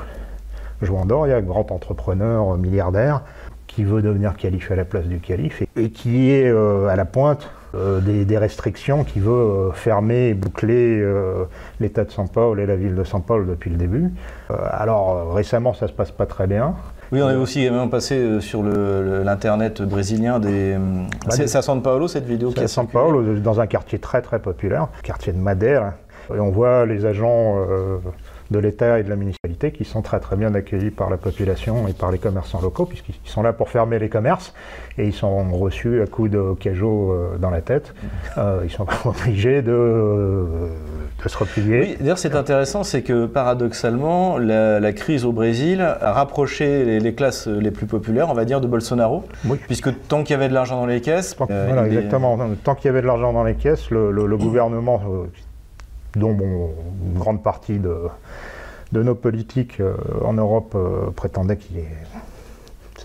João 0.82 1.06
Doria, 1.06 1.40
grand 1.40 1.70
entrepreneur 1.70 2.56
milliardaire, 2.56 3.22
qui 3.66 3.84
veut 3.84 4.02
devenir 4.02 4.36
calife 4.36 4.70
à 4.70 4.76
la 4.76 4.84
place 4.84 5.06
du 5.06 5.18
calife 5.18 5.62
et, 5.76 5.90
qui 5.90 6.30
est 6.30 6.48
euh, 6.48 6.88
à 6.88 6.96
la 6.96 7.04
pointe 7.04 7.50
euh, 7.74 8.00
des, 8.00 8.38
restrictions, 8.38 9.04
qui 9.04 9.20
veut 9.20 9.32
euh, 9.32 9.72
fermer 9.72 10.28
et 10.28 10.34
boucler 10.34 11.04
l'État 11.80 12.04
de 12.04 12.10
São 12.10 12.28
Paulo 12.28 12.62
et 12.62 12.66
la 12.66 12.76
ville 12.76 12.94
de 12.94 13.04
São 13.04 13.20
Paulo 13.20 13.44
depuis 13.44 13.70
le 13.70 13.76
début. 13.76 14.12
alors 14.48 15.34
récemment, 15.34 15.74
ça 15.74 15.88
se 15.88 15.92
passe 15.92 16.10
pas 16.10 16.26
très 16.26 16.46
bien. 16.46 16.74
Oui, 17.12 17.22
on 17.22 17.30
est 17.30 17.36
aussi 17.36 17.70
même 17.70 17.88
passé 17.88 18.40
sur 18.40 18.64
l'internet 18.64 19.80
brésilien 19.82 20.40
des. 20.40 20.76
Bah, 20.76 21.30
c'est 21.30 21.54
à 21.54 21.60
São 21.60 21.80
Paulo 21.80 22.08
cette 22.08 22.26
vidéo 22.26 22.50
C'est 22.54 22.62
à 22.62 22.66
São 22.66 22.86
Paulo, 22.86 23.34
dans 23.38 23.60
un 23.60 23.66
quartier 23.66 23.98
très 23.98 24.22
très 24.22 24.38
populaire, 24.38 24.88
quartier 25.02 25.32
de 25.32 25.38
Madère. 25.38 25.92
Et 26.34 26.40
on 26.40 26.50
voit 26.50 26.86
les 26.86 27.06
agents 27.06 27.66
de 28.50 28.58
l'État 28.58 28.98
et 28.98 29.02
de 29.02 29.08
la 29.08 29.16
municipalité 29.16 29.72
qui 29.72 29.84
sont 29.84 30.02
très 30.02 30.20
très 30.20 30.36
bien 30.36 30.54
accueillis 30.54 30.90
par 30.90 31.10
la 31.10 31.16
population 31.16 31.88
et 31.88 31.92
par 31.92 32.10
les 32.10 32.18
commerçants 32.18 32.60
locaux 32.60 32.86
puisqu'ils 32.86 33.14
sont 33.24 33.42
là 33.42 33.52
pour 33.52 33.68
fermer 33.68 33.98
les 33.98 34.08
commerces 34.08 34.54
et 34.98 35.06
ils 35.06 35.12
sont 35.12 35.50
reçus 35.52 36.00
à 36.02 36.06
coups 36.06 36.30
de 36.30 36.54
cajot 36.58 37.12
euh, 37.12 37.38
dans 37.38 37.50
la 37.50 37.60
tête. 37.60 37.94
Euh, 38.38 38.60
ils 38.64 38.70
sont 38.70 38.86
obligés 39.04 39.62
de, 39.62 39.72
euh, 39.72 40.44
de 41.22 41.28
se 41.28 41.36
replier. 41.36 41.80
Oui, 41.80 41.96
d'ailleurs 41.98 42.18
c'est 42.18 42.34
intéressant, 42.34 42.84
c'est 42.84 43.02
que 43.02 43.26
paradoxalement 43.26 44.38
la, 44.38 44.92
crise 44.92 45.24
au 45.24 45.32
Brésil 45.32 45.80
a 45.82 46.12
rapproché 46.12 47.00
les, 47.00 47.14
classes 47.14 47.48
les 47.48 47.70
plus 47.70 47.86
populaires, 47.86 48.30
on 48.30 48.34
va 48.34 48.44
dire, 48.44 48.60
de 48.60 48.66
Bolsonaro, 48.66 49.24
oui. 49.46 49.58
puisque 49.66 49.90
tant 50.08 50.22
qu'il 50.22 50.30
y 50.30 50.34
avait 50.34 50.48
de 50.48 50.54
l'argent 50.54 50.80
dans 50.80 50.86
les 50.86 51.00
caisses... 51.00 51.36
voilà, 51.36 51.86
exactement. 51.86 52.38
Tant 52.62 52.74
qu'il 52.74 52.86
y 52.86 52.88
avait 52.88 53.02
de 53.02 53.06
l'argent 53.06 53.32
dans 53.32 53.44
les 53.44 53.54
caisses, 53.54 53.90
le, 53.90 54.10
le 54.10 54.36
gouvernement 54.36 55.00
dont 56.16 56.36
une 57.04 57.18
grande 57.18 57.42
partie 57.42 57.78
de, 57.78 58.08
nos 58.92 59.14
politiques 59.14 59.80
euh, 59.80 59.94
en 60.24 60.32
Europe 60.32 60.72
euh, 60.74 61.10
prétendaient 61.10 61.56
qu'il 61.56 61.78
est 61.78 61.88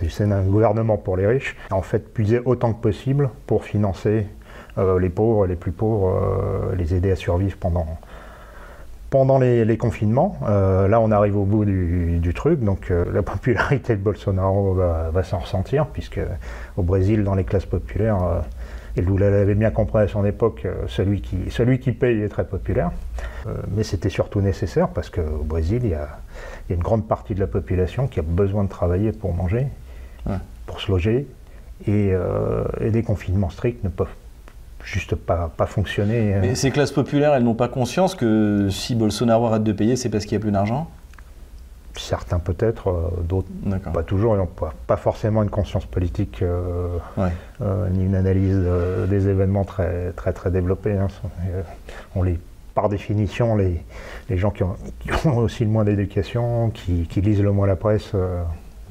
c'est 0.09 0.23
un 0.23 0.41
gouvernement 0.41 0.97
pour 0.97 1.15
les 1.15 1.27
riches, 1.27 1.55
en 1.69 1.83
fait 1.83 2.11
puiser 2.11 2.39
autant 2.43 2.73
que 2.73 2.81
possible 2.81 3.29
pour 3.45 3.65
financer 3.65 4.25
euh, 4.79 4.99
les 4.99 5.09
pauvres, 5.09 5.45
les 5.45 5.55
plus 5.55 5.73
pauvres, 5.73 6.73
les 6.75 6.95
aider 6.95 7.11
à 7.11 7.15
survivre 7.15 7.55
pendant, 7.59 7.85
pendant 9.11 9.37
les, 9.37 9.77
confinements. 9.77 10.39
là, 10.41 10.99
on 10.99 11.11
arrive 11.11 11.37
au 11.37 11.43
bout 11.43 11.65
du, 11.65 12.33
truc, 12.33 12.61
donc 12.61 12.89
la 12.89 13.21
popularité 13.21 13.95
de 13.95 14.01
Bolsonaro 14.01 14.73
va 14.73 15.23
s'en 15.23 15.37
ressentir, 15.37 15.85
puisque 15.85 16.21
au 16.77 16.81
Brésil, 16.81 17.23
dans 17.23 17.35
les 17.35 17.43
classes 17.43 17.67
populaires, 17.67 18.41
et 18.95 19.01
Lula 19.01 19.29
l'avait 19.29 19.55
bien 19.55 19.71
compris 19.71 20.03
à 20.03 20.07
son 20.07 20.25
époque, 20.25 20.63
euh, 20.65 20.83
celui 20.87 21.21
qui, 21.21 21.37
celui 21.49 21.79
qui 21.79 21.91
paye 21.91 22.21
est 22.21 22.29
très 22.29 22.45
populaire. 22.45 22.91
Euh, 23.47 23.53
mais 23.75 23.83
c'était 23.83 24.09
surtout 24.09 24.41
nécessaire 24.41 24.89
parce 24.89 25.09
qu'au 25.09 25.43
Brésil, 25.43 25.81
il 25.83 25.91
y, 25.91 25.93
a, 25.93 26.19
une 26.69 26.79
grande 26.79 27.07
partie 27.07 27.35
de 27.35 27.39
la 27.39 27.47
population 27.47 28.07
qui 28.07 28.19
a 28.19 28.23
besoin 28.23 28.63
de 28.63 28.69
travailler 28.69 29.11
pour 29.11 29.33
manger, 29.33 29.67
pour 30.65 30.79
se 30.79 30.91
loger. 30.91 31.27
Euh, 31.89 32.63
et, 32.79 32.91
des 32.91 33.03
confinements 33.03 33.49
stricts 33.49 33.83
ne 33.83 33.89
peuvent 33.89 34.07
juste 34.83 35.15
pas, 35.15 35.51
pas 35.55 35.65
fonctionner. 35.65 36.35
Mais 36.41 36.55
ces 36.55 36.71
classes 36.71 36.91
populaires, 36.91 37.33
elles 37.33 37.43
n'ont 37.43 37.55
pas 37.55 37.67
conscience 37.67 38.15
que 38.15 38.67
si 38.69 38.95
Bolsonaro 38.95 39.47
arrête 39.47 39.63
de 39.63 39.73
payer, 39.73 39.95
c'est 39.95 40.09
parce 40.09 40.25
qu'il 40.25 40.37
n'y 40.37 40.41
a 40.41 40.43
plus 40.43 40.51
d'argent? 40.51 40.89
Certains 41.97 42.39
peut-être, 42.39 42.89
euh, 42.89 43.09
d'autres 43.23 43.49
pas 43.93 44.03
toujours, 44.03 44.35
ils 44.35 44.37
n'ont 44.37 44.49
pas, 44.87 44.97
forcément 44.97 45.43
une 45.43 45.49
conscience 45.49 45.85
politique 45.85 46.41
euh, 46.41 46.87
euh, 47.61 47.89
ni 47.89 48.05
une 48.05 48.15
analyse 48.15 48.59
des 49.09 49.27
événements 49.27 49.65
très 49.65 50.11
très 50.15 50.31
très 50.31 50.51
développée. 50.51 50.93
Hein. 50.93 51.07
On 52.15 52.23
les, 52.23 52.39
par 52.75 52.87
définition, 52.87 53.55
les, 53.55 53.83
les 54.29 54.37
gens 54.37 54.51
qui 54.51 54.63
ont, 54.63 54.75
aussi 55.37 55.65
le 55.65 55.69
moins 55.69 55.83
d'éducation, 55.83 56.69
qui, 56.69 57.21
lisent 57.21 57.41
le 57.41 57.51
moins 57.51 57.67
la 57.67 57.75
presse. 57.75 58.13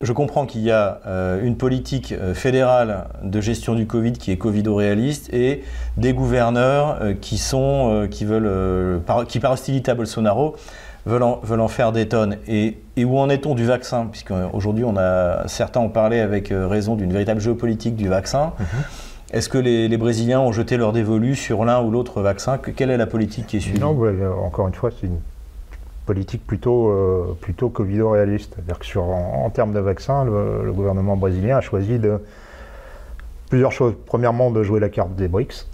Je 0.02 0.12
comprends 0.12 0.46
qu'il 0.46 0.62
y 0.62 0.70
a 0.70 1.00
une 1.42 1.56
politique 1.56 2.14
fédérale 2.34 3.08
de 3.22 3.40
gestion 3.40 3.74
du 3.74 3.86
Covid 3.86 4.12
qui 4.12 4.30
est 4.30 4.36
covido-réaliste 4.36 5.32
et 5.32 5.62
des 5.96 6.12
gouverneurs 6.12 6.98
qui 7.20 7.38
sont 7.38 8.08
qui 8.10 8.24
veulent 8.24 9.00
qui 9.28 9.40
par 9.40 9.52
hostilité 9.52 9.90
à 9.90 9.94
Bolsonaro 9.94 10.56
veulent 11.06 11.22
en, 11.22 11.68
faire 11.68 11.92
des 11.92 12.08
tonnes. 12.08 12.36
Et, 12.46 12.78
où 12.98 13.18
en 13.18 13.30
est-on 13.30 13.54
du 13.54 13.64
vaccin? 13.64 14.06
Puisqu'aujourd'hui, 14.06 14.84
on 14.84 14.96
a, 14.96 15.48
certains 15.48 15.80
ont 15.80 15.88
parlé 15.88 16.20
avec 16.20 16.52
euh, 16.52 16.66
raison 16.66 16.96
d'une 16.96 17.12
véritable 17.12 17.40
géopolitique 17.40 17.96
du 17.96 18.08
vaccin. 18.08 18.52
Mhm. 18.58 18.66
Est-ce 19.32 19.48
que 19.48 19.58
les, 19.58 19.96
Brésiliens 19.96 20.40
ont 20.40 20.52
jeté 20.52 20.76
leur 20.76 20.92
dévolu 20.92 21.36
sur 21.36 21.64
l'un 21.64 21.80
ou 21.80 21.90
l'autre 21.90 22.20
vaccin? 22.20 22.58
Quelle 22.58 22.90
est 22.90 22.96
la 22.96 23.06
politique 23.06 23.46
qui 23.46 23.58
est 23.58 23.60
suivie? 23.60 23.78
Non, 23.78 23.96
encore 24.44 24.66
une 24.66 24.74
fois, 24.74 24.90
c'est 24.90 25.06
une 25.06 25.20
politique 26.04 26.44
plutôt, 26.44 26.90
euh, 26.90 27.36
plutôt 27.40 27.68
covido-réaliste. 27.68 28.54
C'est-à-dire 28.54 28.80
que 28.80 28.86
sur, 28.86 29.04
en, 29.04 29.48
termes 29.50 29.72
de 29.72 29.78
vaccins, 29.78 30.24
le, 30.24 30.72
gouvernement 30.72 31.16
brésilien 31.16 31.58
a 31.58 31.60
choisi 31.60 32.00
de 32.00 32.20
plusieurs 33.48 33.70
choses. 33.70 33.94
Premièrement, 34.06 34.50
de 34.50 34.64
jouer 34.64 34.80
la 34.80 34.88
carte 34.88 35.14
des 35.14 35.28
BRICS. 35.28 35.69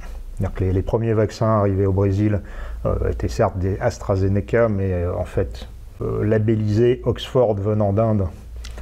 Que 0.54 0.64
les, 0.64 0.82
premiers 0.82 1.14
vaccins 1.14 1.46
arrivés 1.46 1.86
au 1.86 1.92
Brésil 1.92 2.40
euh, 2.84 3.10
étaient 3.10 3.28
certes 3.28 3.56
des 3.56 3.78
AstraZeneca, 3.80 4.68
mais 4.68 4.92
euh, 4.92 5.14
en 5.16 5.24
fait 5.24 5.66
euh, 6.02 6.24
labellisés 6.24 7.00
Oxford 7.04 7.54
venant 7.54 7.92
d'Inde. 7.92 8.26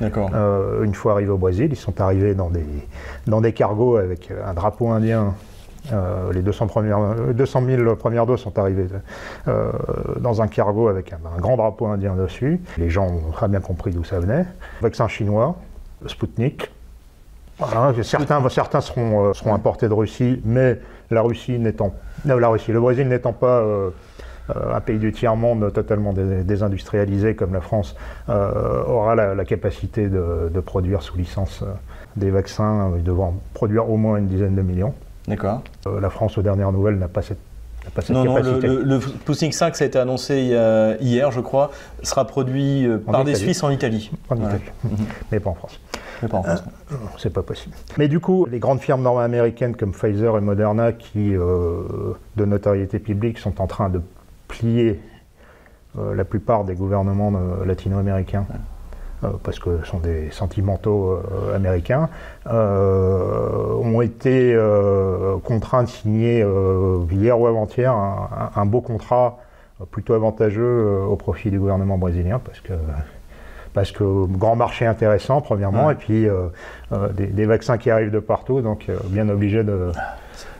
D'accord. 0.01 0.29
une 0.83 0.93
fois 0.93 1.13
arrivés 1.13 1.31
au 1.31 1.39
Brésil, 1.39 1.69
ils 1.71 1.77
sont 1.77 2.01
arrivés 2.01 2.35
dans 2.35 2.51
des, 2.51 2.67
dans 3.29 3.41
des 3.41 3.53
cargos 3.53 3.97
avec 3.97 4.29
un 4.45 4.53
drapeau 4.53 4.89
indien 4.89 5.35
les 6.33 6.43
200, 6.43 6.67
premières, 6.67 6.99
200 7.33 7.63
000 7.65 7.95
premières 7.95 8.27
doses 8.27 8.41
sont 8.41 8.59
arrivées 8.59 8.89
dans 10.19 10.43
un 10.43 10.49
cargo 10.49 10.89
avec 10.89 11.13
un, 11.13 11.39
grand 11.39 11.57
drapeau 11.57 11.87
indien 11.87 12.17
dessus. 12.17 12.61
Les 12.77 12.91
gens 12.91 13.07
ont 13.07 13.31
très 13.31 13.47
bien 13.47 13.61
compris 13.61 13.93
d'où 13.93 14.03
ça 14.03 14.19
venait. 14.19 14.47
Vaccin 14.81 15.07
chinois, 15.07 15.55
Sputnik. 16.09 16.73
certains, 18.03 18.49
certains 18.49 18.81
seront, 18.81 19.33
seront 19.33 19.55
importés 19.55 19.87
de 19.87 19.95
Russie, 19.95 20.43
mais 20.45 20.81
la 21.11 21.23
Russie 21.23 21.59
n'étant, 21.59 21.95
la 22.25 22.49
Russie, 22.49 22.73
le 22.73 22.81
Brésil 22.81 23.09
n'étant 23.09 23.33
pas 23.33 23.61
euh, 23.61 23.91
euh, 24.51 24.75
un 24.75 24.81
pays 24.81 24.99
du 24.99 25.13
tiers-monde 25.13 25.73
totalement 25.73 26.13
désindustrialisé 26.13 27.35
comme 27.35 27.53
la 27.53 27.61
France, 27.61 27.97
euh, 28.29 28.85
aura 28.85 29.15
la, 29.15 29.45
capacité 29.45 30.09
de, 30.09 30.61
produire 30.61 31.03
sous 31.03 31.17
licence 31.17 31.65
des 32.17 32.31
vaccins, 32.31 32.93
devant 33.05 33.35
produire 33.55 33.91
au 33.91 33.97
moins 33.97 34.19
une 34.19 34.29
dizaine 34.29 34.55
de 34.55 34.63
millions. 34.63 34.95
D'accord. 35.27 35.63
la 36.01 36.11
France, 36.11 36.37
aux 36.37 36.43
dernières 36.43 36.73
nouvelles, 36.73 36.99
n'a 36.99 37.09
pas 37.09 37.23
cette 37.23 37.39
non, 38.09 38.25
non, 38.25 38.37
le, 38.39 38.83
le, 38.83 39.35
5, 39.35 39.53
ça 39.53 39.67
a 39.67 39.87
été 39.87 39.99
annoncé 39.99 40.57
hier, 41.01 41.31
je 41.31 41.41
crois, 41.41 41.71
sera 42.03 42.27
produit 42.27 42.89
par 43.05 43.25
des 43.25 43.35
Suisses 43.35 43.63
en 43.63 43.71
Italie. 43.71 44.11
En 44.31 44.37
Italie, 44.37 44.63
mais 45.33 45.39
pas 45.39 45.51
en 45.51 45.55
France. 45.55 45.79
Euh, 46.33 46.95
c'est 47.19 47.33
pas 47.33 47.43
possible. 47.43 47.75
Mais 47.99 48.09
du 48.09 48.21
coup, 48.21 48.47
les 48.47 48.59
grandes 48.59 48.81
firmes 48.81 49.03
nord-américaines 49.03 49.77
comme 49.77 49.93
Pfizer 49.93 50.37
et 50.37 50.41
Moderna, 50.41 50.93
qui, 50.93 51.35
euh, 51.35 52.15
de 52.37 52.45
notoriété 52.45 52.99
publique, 52.99 53.39
sont 53.39 53.61
en 53.61 53.67
train 53.67 53.89
de 53.89 54.01
plier 54.49 55.01
euh, 55.99 56.15
la 56.15 56.25
plupart 56.25 56.65
des 56.65 56.75
gouvernements 56.75 57.33
latino-américains. 57.65 58.47
parce 59.43 59.59
que 59.59 59.79
ce 59.83 59.87
sont 59.87 60.01
des 60.01 60.31
sentimentaux 60.31 61.19
américains, 61.55 62.11
ont 62.47 64.01
été 64.03 64.55
contraints 65.45 65.85
de 65.85 65.89
signer 65.89 66.47
hier 67.11 67.41
ou 67.41 67.47
avant-hier 67.47 67.95
un, 67.95 68.67
beau 68.67 68.83
contrat 68.83 69.39
plutôt 69.91 70.13
avantageux 70.13 71.01
au 71.09 71.17
profit 71.17 71.51
du 71.51 71.59
gouvernement 71.59 71.97
brésilien, 71.97 72.39
parce 72.39 72.61
que 72.61 72.75
parce 73.75 73.91
que 73.91 74.27
grand 74.27 74.57
marché 74.57 74.87
intéressant, 74.87 75.41
premièrement, 75.41 75.91
et 75.91 75.97
puis 75.97 76.27
euh, 76.27 76.47
euh, 76.93 77.09
des, 77.13 77.45
vaccins 77.45 77.77
qui 77.77 77.91
arrivent 77.91 78.13
de 78.13 78.21
partout, 78.21 78.63
donc 78.63 78.87
euh, 78.89 78.97
bien 79.07 79.29
obligé 79.29 79.65
de, 79.65 79.91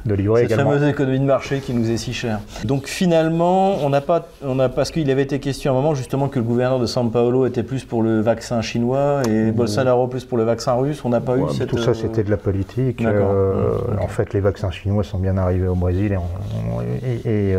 de 0.05 0.15
livrer 0.15 0.43
Cette 0.43 0.53
également. 0.53 0.73
fameuse 0.73 0.89
économie 0.89 1.21
de 1.21 1.25
marché 1.25 1.61
qui 1.61 1.73
nous 1.73 1.91
est 1.91 1.97
si 1.97 2.13
chère. 2.13 2.41
Donc 2.65 2.87
finalement, 2.87 3.77
on 3.83 3.89
n'a 3.89 4.01
pas, 4.01 4.29
on 4.45 4.59
a, 4.59 4.69
parce 4.69 4.91
qu'il 4.91 5.11
avait 5.11 5.23
été 5.23 5.39
question 5.39 5.73
à 5.73 5.75
un 5.75 5.81
moment 5.81 5.95
justement 5.95 6.29
que 6.29 6.39
le 6.39 6.45
gouverneur 6.45 6.79
de 6.79 6.87
São 6.87 7.11
Paulo 7.11 7.47
était 7.47 7.63
plus 7.63 7.85
pour 7.85 8.03
le 8.03 8.21
vaccin 8.21 8.61
chinois 8.61 9.23
et 9.29 9.51
Bolsonaro 9.51 10.07
plus 10.09 10.25
pour 10.25 10.39
le 10.39 10.45
vaccin 10.45 10.75
russe, 10.75 11.05
on 11.05 11.09
n'a 11.09 11.21
pas 11.21 11.37
eu 11.37 11.45
cette... 11.57 11.69
Tout 11.69 11.79
ça, 11.79 11.95
c'était 11.95 12.23
de 12.23 12.31
la 12.31 12.37
politique. 12.37 13.03
En 13.05 14.09
fait, 14.09 14.33
les 14.35 14.41
vaccins 14.41 14.71
chinois 14.71 15.05
sont 15.05 15.19
bien 15.19 15.37
arrivés 15.37 15.69
au 15.69 15.75
Brésil 15.75 16.17
et, 17.25 17.53
et, 17.53 17.57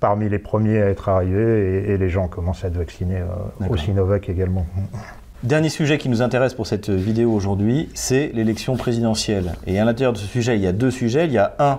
parmi 0.00 0.28
les 0.28 0.38
premiers 0.38 0.82
à 0.82 0.86
être 0.86 1.08
arrivés 1.08 1.92
et, 1.92 1.96
les 1.96 2.08
gens 2.08 2.28
commencent 2.28 2.64
à 2.64 2.68
être 2.68 2.76
vaccinés 2.76 3.20
euh, 3.20 3.68
au 3.68 3.76
Sinovac 3.76 4.28
également. 4.28 4.66
Dernier 5.44 5.68
sujet 5.68 5.98
qui 5.98 6.08
nous 6.08 6.20
intéresse 6.20 6.52
pour 6.52 6.66
cette 6.66 6.90
vidéo 6.90 7.32
aujourd'hui, 7.32 7.90
c'est 7.94 8.32
l'élection 8.34 8.76
présidentielle. 8.76 9.52
Et 9.68 9.78
à 9.78 9.84
l'intérieur 9.84 10.12
de 10.12 10.18
ce 10.18 10.26
sujet, 10.26 10.56
il 10.56 10.62
y 10.62 10.66
a 10.66 10.72
deux 10.72 10.90
sujets. 10.90 11.26
Il 11.26 11.32
y 11.32 11.38
a 11.38 11.54
un, 11.60 11.78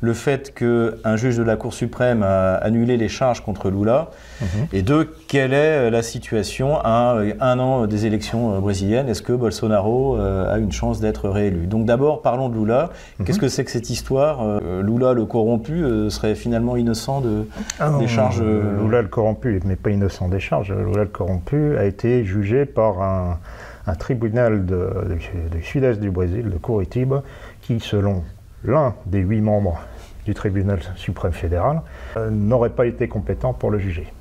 le 0.00 0.12
fait 0.12 0.54
qu'un 0.54 1.16
juge 1.16 1.36
de 1.36 1.42
la 1.42 1.56
Cour 1.56 1.72
suprême 1.72 2.22
a 2.22 2.54
annulé 2.56 2.96
les 2.96 3.08
charges 3.08 3.40
contre 3.40 3.70
Lula 3.70 4.10
mhm. 4.40 4.66
Et 4.72 4.82
deux, 4.82 5.12
quelle 5.28 5.52
est 5.52 5.90
la 5.90 6.02
situation 6.02 6.76
à 6.76 7.18
un 7.40 7.58
an 7.58 7.86
des 7.86 8.06
élections 8.06 8.60
brésiliennes? 8.60 9.08
Est-ce 9.08 9.22
que 9.22 9.32
Bolsonaro 9.32 10.16
a 10.16 10.58
une 10.58 10.72
chance 10.72 11.00
d'être 11.00 11.28
réélu? 11.28 11.66
Donc 11.66 11.86
d'abord, 11.86 12.22
parlons 12.22 12.48
de 12.48 12.58
Lula. 12.58 12.90
Mhm. 13.18 13.26
Qu'est-ce 13.26 13.38
que 13.38 13.48
c'est 13.48 13.64
que 13.64 13.70
cette 13.70 13.90
histoire 13.90 14.60
Lula, 14.82 15.12
le 15.12 15.24
corrompu, 15.24 15.84
serait 16.10 16.34
finalement 16.34 16.76
innocent 16.76 17.20
de, 17.20 17.46
ah 17.80 17.90
des 17.98 18.08
charges 18.08 18.42
Lula, 18.42 19.02
le 19.02 19.08
corrompu, 19.08 19.60
n'est 19.64 19.76
pas 19.76 19.90
innocent 19.90 20.28
des 20.28 20.40
charges. 20.40 20.72
Lula, 20.72 21.04
le 21.04 21.06
corrompu, 21.06 21.76
a 21.76 21.84
été 21.84 22.24
jugé 22.24 22.66
par 22.66 23.02
un 23.02 23.38
un 23.86 23.94
tribunal 23.94 24.66
du 24.66 25.62
sud-est 25.62 26.00
du 26.00 26.10
Brésil, 26.10 26.50
de 26.50 26.58
Curitiba, 26.58 27.22
qui, 27.62 27.80
selon 27.80 28.22
l'un 28.66 28.94
des 29.06 29.20
huit 29.20 29.40
membres 29.40 29.80
du 30.26 30.34
tribunal 30.34 30.80
suprême 30.96 31.32
fédéral, 31.32 31.82
euh, 32.16 32.30
n'aurait 32.30 32.70
pas 32.70 32.86
été 32.86 33.08
compétent 33.08 33.52
pour 33.52 33.70
le 33.70 33.78
juger. 33.78 34.12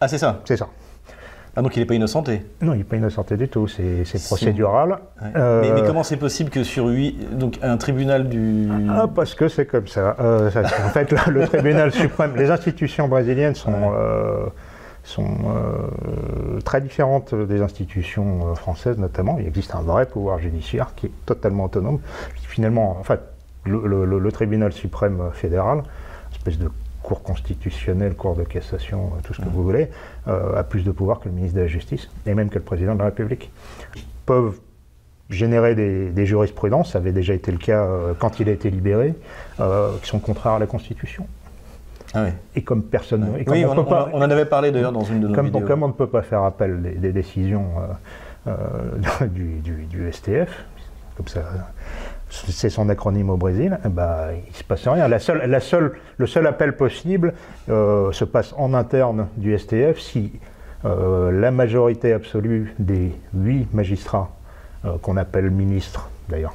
Ah, 0.00 0.08
c'est 0.08 0.18
ça 0.18 0.40
C'est 0.44 0.56
ça. 0.56 0.68
Ah, 1.58 1.62
donc 1.62 1.74
il 1.74 1.78
n'est 1.78 1.86
pas 1.86 1.94
innocenté 1.94 2.42
Non, 2.60 2.74
il 2.74 2.78
n'est 2.78 2.84
pas 2.84 2.96
innocenté 2.96 3.38
du 3.38 3.48
tout, 3.48 3.66
c'est 3.66 4.04
procédural. 4.26 4.98
Euh, 5.36 5.74
mais, 5.74 5.86
comment 5.86 6.02
c'est 6.02 6.18
possible 6.18 6.50
que 6.50 6.64
sur 6.64 6.88
huit, 6.88 7.38
donc 7.38 7.58
un 7.62 7.78
tribunal 7.78 8.28
du... 8.28 8.68
Ah, 8.90 9.06
parce 9.14 9.34
que 9.34 9.48
c'est 9.48 9.64
comme 9.64 9.86
ça. 9.86 10.16
Euh, 10.20 10.50
en 10.84 10.90
fait, 10.90 11.10
le, 11.28 11.46
tribunal 11.46 11.92
suprême, 11.92 12.36
les 12.36 12.50
institutions 12.50 13.08
brésiliennes 13.08 13.54
sont 13.54 13.94
sont 15.06 15.24
euh, 15.24 16.60
très 16.64 16.80
différentes 16.80 17.32
des 17.32 17.62
institutions 17.62 18.48
euh, 18.50 18.54
françaises 18.54 18.98
notamment. 18.98 19.38
Il 19.38 19.46
existe 19.46 19.74
un 19.74 19.80
vrai 19.80 20.06
pouvoir 20.06 20.40
judiciaire 20.40 20.94
qui 20.96 21.06
est 21.06 21.12
totalement 21.24 21.64
autonome. 21.64 22.00
Finalement, 22.42 22.98
en 22.98 23.04
fait, 23.04 23.20
le, 23.64 24.30
tribunal 24.32 24.72
suprême 24.72 25.30
fédéral, 25.32 25.84
espèce 26.32 26.58
de 26.58 26.70
cour 27.02 27.22
constitutionnelle, 27.22 28.14
cour 28.14 28.34
de 28.34 28.42
cassation, 28.42 29.12
tout 29.22 29.32
ce 29.32 29.40
que 29.40 29.48
vous 29.48 29.62
voulez, 29.62 29.88
euh, 30.26 30.58
a 30.58 30.64
plus 30.64 30.82
de 30.82 30.90
pouvoir 30.90 31.20
que 31.20 31.28
le 31.28 31.34
ministre 31.34 31.56
de 31.56 31.62
la 31.62 31.68
Justice 31.68 32.08
et 32.26 32.34
même 32.34 32.48
que 32.48 32.56
le 32.56 32.64
président 32.64 32.94
de 32.94 32.98
la 32.98 33.06
République. 33.06 33.52
Ils 33.94 34.02
peuvent 34.26 34.58
générer 35.30 35.74
des, 35.76 36.26
jurisprudences, 36.26 36.92
ça 36.92 36.98
avait 36.98 37.12
déjà 37.12 37.34
été 37.34 37.52
le 37.52 37.58
cas 37.58 37.88
quand 38.18 38.38
il 38.38 38.48
a 38.48 38.52
été 38.52 38.70
libéré, 38.70 39.14
qui 39.58 40.08
sont 40.08 40.20
contraires 40.20 40.52
à 40.52 40.58
la 40.60 40.66
Constitution. 40.66 41.26
Ah 42.14 42.26
et 42.54 42.62
comme 42.62 42.82
personne. 42.82 43.26
oui, 43.46 43.64
on, 43.64 43.76
en 43.76 44.30
avait 44.30 44.44
parlé 44.44 44.70
d'ailleurs 44.70 44.92
dans 44.92 45.04
une 45.04 45.20
de 45.20 45.28
nos 45.28 45.34
comme, 45.34 45.46
vidéos. 45.46 45.66
Comme 45.66 45.82
on 45.82 45.88
ne 45.88 45.92
peut 45.92 46.06
pas 46.06 46.22
faire 46.22 46.42
appel 46.42 46.80
des, 46.82 47.12
décisions 47.12 47.66
euh, 48.46 48.52
euh, 49.22 49.26
du, 49.26 50.12
STF, 50.12 50.64
comme 51.16 51.28
ça, 51.28 51.40
c'est 52.28 52.70
son 52.70 52.88
acronyme 52.88 53.30
au 53.30 53.36
Brésil, 53.36 53.78
eh 53.84 53.88
ben, 53.88 54.28
il 54.32 54.50
ne 54.50 54.56
se 54.56 54.64
passe 54.64 54.86
rien. 54.86 55.08
La 55.08 55.18
seule, 55.18 55.48
la 55.48 55.60
seule, 55.60 55.92
le 56.16 56.26
seul 56.26 56.46
appel 56.46 56.76
possible 56.76 57.34
euh, 57.68 58.12
se 58.12 58.24
passe 58.24 58.54
en 58.56 58.74
interne 58.74 59.28
du 59.36 59.56
STF 59.58 59.98
si 59.98 60.32
la 60.84 61.50
majorité 61.50 62.12
absolue 62.12 62.72
des 62.78 63.12
huit 63.34 63.66
magistrats 63.74 64.30
qu'on 65.02 65.16
appelle 65.16 65.50
ministres, 65.50 66.08
d'ailleurs, 66.28 66.54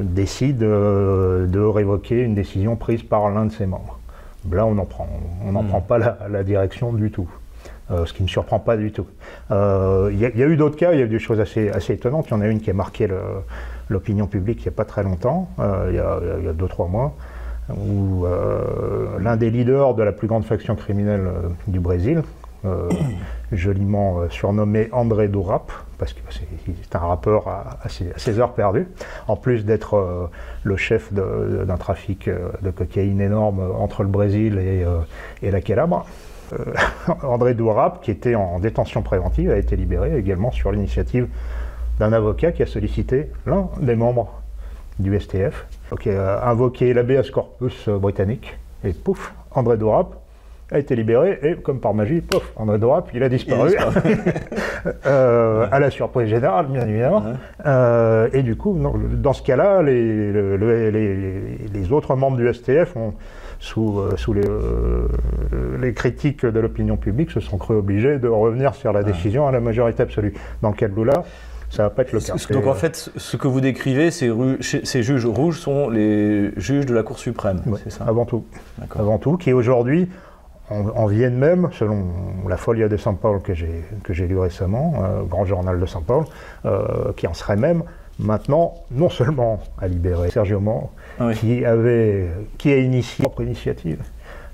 décide 0.00 0.62
euh, 0.62 1.46
de 1.46 1.60
révoquer 1.60 2.22
une 2.22 2.34
décision 2.34 2.76
prise 2.76 3.02
par 3.02 3.30
l'un 3.30 3.46
de 3.46 3.52
ses 3.52 3.66
membres. 3.66 3.98
Là, 4.50 4.66
on 4.66 4.74
n'en 4.74 4.86
prend, 4.86 5.08
on 5.44 5.52
n'en 5.52 5.62
hmm. 5.62 5.68
prend 5.68 5.80
pas 5.80 5.98
la, 5.98 6.42
direction 6.44 6.92
du 6.92 7.10
tout. 7.10 7.28
Euh, 7.90 8.06
ce 8.06 8.12
qui 8.12 8.22
ne 8.22 8.26
me 8.26 8.28
surprend 8.28 8.60
pas 8.60 8.76
du 8.76 8.92
tout. 8.92 9.06
Il 9.50 10.18
y, 10.18 10.24
a 10.24 10.46
eu 10.46 10.56
d'autres 10.56 10.76
cas, 10.76 10.92
il 10.92 11.00
y 11.00 11.02
a 11.02 11.04
eu 11.04 11.08
des 11.08 11.18
choses 11.18 11.40
assez, 11.40 11.68
assez 11.70 11.94
étonnantes. 11.94 12.26
Il 12.28 12.30
y 12.30 12.34
en 12.34 12.40
a 12.40 12.46
une 12.46 12.60
qui 12.60 12.70
a 12.70 12.74
marqué 12.74 13.08
l'opinion 13.88 14.26
publique 14.26 14.60
il 14.60 14.68
n'y 14.68 14.74
a 14.74 14.76
pas 14.76 14.84
très 14.84 15.02
longtemps, 15.02 15.50
il 15.58 15.94
y 15.94 15.98
a 15.98 16.52
2-3 16.52 16.88
mois, 16.88 17.16
où 17.76 18.24
l'un 19.18 19.36
des 19.36 19.50
leaders 19.50 19.94
de 19.94 20.04
la 20.04 20.12
plus 20.12 20.28
grande 20.28 20.44
faction 20.44 20.76
criminelle 20.76 21.28
du 21.66 21.80
Brésil, 21.80 22.22
joliment 23.52 24.28
surnommé 24.30 24.88
André 24.92 25.28
Dourap, 25.28 25.72
parce 26.00 26.14
que 26.14 26.20
c'est 26.30 26.96
un 26.96 26.98
rappeur 26.98 27.46
à, 27.46 27.88
ses, 27.88 28.38
heures 28.38 28.54
perdues, 28.54 28.88
en 29.28 29.36
plus 29.36 29.66
d'être 29.66 29.98
euh, 29.98 30.26
le 30.64 30.76
chef 30.78 31.12
d'un 31.12 31.76
trafic 31.76 32.26
euh, 32.26 32.48
de 32.62 32.70
cocaïne 32.70 33.20
énorme 33.20 33.60
entre 33.78 34.02
le 34.02 34.08
Brésil 34.08 34.58
et, 34.58 34.82
euh, 34.82 35.00
la 35.42 35.60
Calabre. 35.60 36.06
André 37.22 37.54
Dourap, 37.54 38.02
qui 38.02 38.10
était 38.10 38.34
en 38.34 38.58
détention 38.58 39.02
préventive, 39.02 39.50
a 39.50 39.58
été 39.58 39.76
libéré 39.76 40.16
également 40.16 40.50
sur 40.50 40.72
l'initiative 40.72 41.28
d'un 42.00 42.12
avocat 42.12 42.50
qui 42.50 42.62
a 42.62 42.66
sollicité 42.66 43.30
l'un 43.46 43.68
des 43.80 43.94
membres 43.94 44.40
du 44.98 45.20
STF, 45.20 45.66
qui 46.00 46.10
a 46.10 46.48
invoqué 46.48 46.92
l'habeas 46.92 47.30
corpus 47.30 47.88
britannique, 47.88 48.58
et 48.82 48.92
pouf, 48.92 49.32
André 49.52 49.76
Dourap 49.76 50.14
a 50.72 50.78
été 50.78 50.94
libéré 50.96 51.38
et, 51.42 51.54
comme 51.56 51.80
par 51.80 51.94
magie, 51.94 52.20
pof, 52.20 52.52
André 52.56 52.78
Dorap, 52.78 53.10
il 53.14 53.22
a 53.22 53.28
disparu. 53.28 53.74
Euh, 55.04 55.66
à 55.70 55.78
la 55.78 55.90
surprise 55.90 56.28
générale, 56.28 56.66
bien 56.66 56.88
évidemment. 56.88 57.22
Euh, 57.66 58.28
et 58.32 58.42
du 58.42 58.56
coup, 58.56 58.78
dans 59.12 59.34
ce 59.34 59.42
cas-là, 59.42 59.82
les, 59.82 60.32
les, 60.32 61.92
autres 61.92 62.16
membres 62.16 62.38
du 62.38 62.52
STF 62.52 62.96
ont, 62.96 63.12
sous, 63.58 63.98
euh, 63.98 64.16
sous 64.16 64.32
les, 64.32 64.48
les, 65.80 65.92
critiques 65.92 66.46
de 66.46 66.60
l'opinion 66.60 66.96
publique, 66.96 67.30
se 67.30 67.40
sont 67.40 67.58
crus 67.58 67.76
obligés 67.76 68.18
de 68.18 68.28
revenir 68.28 68.74
sur 68.74 68.92
la 68.92 69.02
décision 69.02 69.46
à 69.46 69.52
la 69.52 69.60
majorité 69.60 70.02
absolue. 70.02 70.32
Dans 70.62 70.70
le 70.70 70.76
cas 70.76 70.88
de 70.88 70.94
Lula, 70.94 71.24
ça 71.68 71.82
va 71.82 71.90
pas 71.90 72.02
être 72.02 72.12
le 72.12 72.20
cas. 72.20 72.34
Donc 72.52 72.66
en 72.66 72.74
fait, 72.74 73.10
ce 73.14 73.36
que 73.36 73.48
vous 73.48 73.60
décrivez, 73.60 74.10
ces, 74.10 74.32
ces 74.60 75.02
juges 75.02 75.26
rouges 75.26 75.58
sont 75.58 75.90
les 75.90 76.52
juges 76.58 76.86
de 76.86 76.94
la 76.94 77.02
Cour 77.02 77.18
suprême, 77.18 77.60
c'est 77.84 77.90
ça? 77.90 78.04
Avant 78.06 78.24
tout. 78.24 78.44
Avant 78.96 79.18
tout, 79.18 79.36
qui 79.36 79.52
aujourd'hui 79.52 80.08
en, 80.70 81.06
Vienne 81.06 81.36
même, 81.36 81.68
selon 81.72 82.06
la 82.48 82.56
Folia 82.56 82.88
de 82.88 82.96
Saint 82.96 83.14
Paul 83.14 83.40
que 83.42 83.54
j'ai 83.54 84.26
lu 84.26 84.38
récemment, 84.38 84.94
euh, 85.02 85.22
grand 85.22 85.44
journal 85.44 85.80
de 85.80 85.86
Saint 85.86 86.02
Paul, 86.02 86.24
euh, 86.64 87.12
qui 87.16 87.26
en 87.26 87.34
serait 87.34 87.56
même 87.56 87.82
maintenant 88.18 88.74
non 88.90 89.08
seulement 89.08 89.60
à 89.80 89.88
libérer 89.88 90.30
Sergio 90.30 90.60
Moro, 90.60 90.90
ah 91.18 91.32
qui, 91.32 91.64
avait, 91.64 92.28
qui 92.58 92.72
a 92.72 92.78
initié 92.78 93.22
propre 93.22 93.42
initiative, 93.42 94.02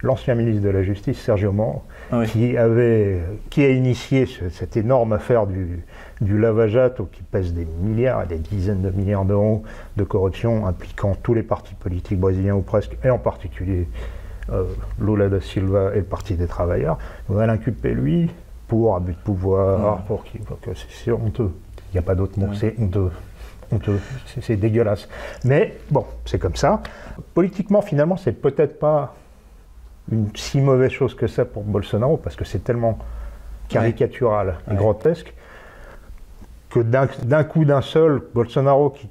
l'ancien 0.02 0.34
ministre 0.34 0.62
de 0.62 0.70
la 0.70 0.82
Justice, 0.82 1.20
Sergio 1.20 1.52
Moro, 1.52 1.82
ah 2.12 2.24
qui, 2.24 2.56
avait, 2.56 3.20
qui 3.50 3.64
a 3.64 3.70
initié 3.70 4.26
cette 4.50 4.76
énorme 4.76 5.12
affaire 5.12 5.46
du, 5.46 5.84
du 6.20 6.38
lavageato 6.38 7.08
qui 7.12 7.22
pèse 7.22 7.52
des 7.52 7.66
milliards 7.82 8.22
et 8.22 8.26
des 8.26 8.38
dizaines 8.38 8.82
de 8.82 8.90
milliards 8.90 9.24
d'euros 9.24 9.64
de 9.96 10.04
corruption 10.04 10.66
impliquant 10.66 11.14
tous 11.22 11.34
les 11.34 11.42
partis 11.42 11.74
politiques 11.74 12.20
brésiliens 12.20 12.54
ou 12.54 12.62
presque, 12.62 12.96
et 13.04 13.10
en 13.10 13.18
particulier 13.18 13.88
Lula 15.00 15.28
da 15.28 15.40
Silva 15.40 15.92
et 15.94 15.98
le 15.98 16.04
Parti 16.04 16.34
des 16.34 16.46
Travailleurs, 16.46 16.98
on 17.28 17.34
va 17.34 17.46
l'inculper 17.46 17.94
lui 17.94 18.30
pour 18.68 18.96
abus 18.96 19.12
de 19.12 19.18
pouvoir, 19.18 20.02
pour 20.02 20.24
qui, 20.24 20.40
c'est 20.88 21.12
honteux. 21.12 21.52
Il 21.90 21.94
n'y 21.94 21.98
a 21.98 22.02
pas 22.02 22.14
d'autre 22.14 22.38
mot, 22.38 22.52
c'est 22.54 22.74
honteux. 22.78 23.10
Honteux, 23.72 24.00
c'est 24.40 24.56
dégueulasse. 24.56 25.08
Mais 25.44 25.76
bon, 25.90 26.04
c'est 26.24 26.38
comme 26.38 26.56
ça. 26.56 26.82
Politiquement, 27.34 27.82
finalement, 27.82 28.16
c'est 28.16 28.32
peut-être 28.32 28.78
pas 28.78 29.14
une 30.10 30.28
si 30.34 30.60
mauvaise 30.60 30.92
chose 30.92 31.14
que 31.14 31.26
ça 31.26 31.44
pour 31.44 31.64
Bolsonaro, 31.64 32.16
parce 32.16 32.36
que 32.36 32.44
c'est 32.44 32.62
tellement 32.62 32.98
caricatural 33.68 34.58
et 34.70 34.74
grotesque 34.74 35.34
que 36.70 36.80
d'un 36.80 37.44
coup 37.44 37.64
d'un 37.64 37.80
seul, 37.80 38.22
Bolsonaro 38.34 38.90
qui, 38.90 39.08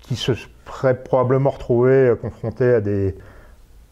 qui, 0.00 0.16
se 0.16 0.32
serait 0.34 1.02
probablement 1.02 1.50
retrouvé 1.50 2.14
confronté 2.20 2.74
à 2.74 2.80
des, 2.80 3.16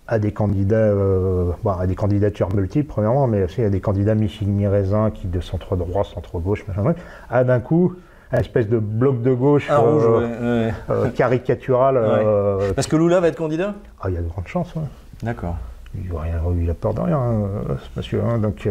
à 0.08 0.18
des 0.18 0.32
candidats, 0.32 0.76
euh, 0.76 1.52
à 1.66 1.86
des 1.86 1.94
candidatures 1.94 2.54
multiples, 2.54 2.88
premièrement, 2.88 3.26
mais 3.26 3.44
aussi 3.44 3.62
à 3.62 3.70
des 3.70 3.80
candidats 3.80 4.14
mi-raisin, 4.14 5.10
qui 5.10 5.26
de 5.26 5.40
centre 5.40 5.76
droit, 5.76 6.04
centre 6.04 6.38
gauche, 6.38 6.64
machin, 6.68 6.94
à 7.28 7.44
d'un 7.44 7.60
coup, 7.60 7.94
une 8.32 8.38
espèce 8.38 8.68
de 8.68 8.78
bloc 8.78 9.22
de 9.22 9.32
gauche 9.32 9.68
euh, 9.70 10.70
euh, 10.90 11.08
caricatural. 11.10 12.72
Parce 12.74 12.86
que 12.86 12.96
Lula 12.96 13.20
va 13.20 13.28
être 13.28 13.36
candidat? 13.36 13.74
Ah, 14.00 14.08
il 14.08 14.14
y 14.14 14.18
a 14.18 14.22
de 14.22 14.28
grandes 14.28 14.48
chances, 14.48 14.74
D'accord. 15.22 15.56
Il 15.94 16.66
n'a 16.66 16.74
peur 16.74 16.92
de 16.92 17.00
rien, 17.00 17.20
ce 17.68 17.98
monsieur. 17.98 18.22
Hein, 18.22 18.38
donc, 18.38 18.68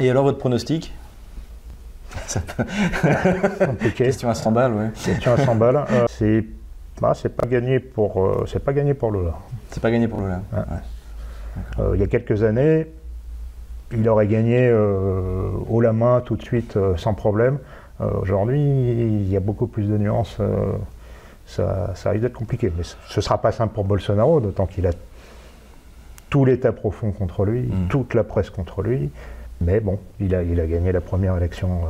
Et 0.00 0.10
alors, 0.10 0.24
votre 0.24 0.38
pronostic? 0.38 0.92
Ça 2.26 2.40
peut... 2.40 2.64
Question 3.94 4.28
à 4.28 4.34
100 4.34 4.52
balles, 4.52 4.72
ouais. 4.72 4.90
Question 4.94 5.32
à 5.32 5.38
100 5.38 5.54
balles. 5.54 5.84
c'est 6.08 6.44
bah, 7.02 7.14
c'est 7.14 7.34
pas 7.34 7.48
gagné 7.48 7.80
pour 7.80 8.44
c'est 8.46 8.64
pas 8.64 8.72
gagné 8.72 8.94
pour 8.94 9.10
Lula. 9.10 9.34
C'est 9.70 9.82
pas 9.82 9.90
gagné 9.90 10.06
pour 10.06 10.20
le 10.20 10.28
euh, 11.78 11.92
il 11.94 12.00
y 12.00 12.04
a 12.04 12.06
quelques 12.06 12.42
années, 12.42 12.86
il 13.92 14.08
aurait 14.08 14.26
gagné 14.26 14.68
euh, 14.70 15.50
haut 15.68 15.80
la 15.80 15.92
main 15.92 16.22
tout 16.24 16.36
de 16.36 16.42
suite 16.42 16.76
euh, 16.76 16.96
sans 16.96 17.14
problème. 17.14 17.58
Aujourd'hui, 18.20 18.58
il 18.58 19.30
y 19.30 19.36
a 19.36 19.40
beaucoup 19.40 19.68
plus 19.68 19.84
de 19.84 19.96
nuances. 19.96 20.38
Ça, 21.46 21.92
ça, 21.94 22.10
risque 22.10 22.22
d'être 22.22 22.32
compliqué. 22.32 22.72
Mais 22.76 22.82
ce 22.82 22.96
ne 23.16 23.22
sera 23.22 23.40
pas 23.40 23.52
simple 23.52 23.74
pour 23.74 23.84
Bolsonaro, 23.84 24.40
d'autant 24.40 24.66
qu'il 24.66 24.88
a 24.88 24.90
tout 26.28 26.44
l'État 26.44 26.72
profond 26.72 27.12
contre 27.12 27.44
lui, 27.44 27.60
mm. 27.60 27.86
toute 27.90 28.14
la 28.14 28.24
presse 28.24 28.50
contre 28.50 28.82
lui. 28.82 29.08
Mais 29.60 29.78
bon, 29.78 30.00
il 30.18 30.34
a, 30.34 30.42
il 30.42 30.58
a 30.58 30.66
gagné 30.66 30.90
la 30.90 31.00
première 31.00 31.36
élection 31.36 31.82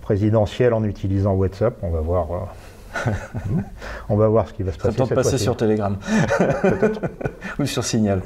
présidentielle 0.00 0.72
en 0.72 0.82
utilisant 0.84 1.34
WhatsApp. 1.34 1.76
On 1.82 1.90
va 1.90 2.00
voir 2.00 2.54
On 4.08 4.16
va 4.16 4.28
voir 4.28 4.48
ce 4.48 4.52
qui 4.54 4.62
va 4.62 4.72
se 4.72 4.78
Ça 4.78 4.84
passer. 4.88 4.96
tente 4.96 5.10
de 5.10 5.14
passer 5.14 5.38
sur 5.38 5.56
Telegram. 5.56 5.96
Ou 7.58 7.66
sur 7.66 7.84
Signal. 7.84 8.20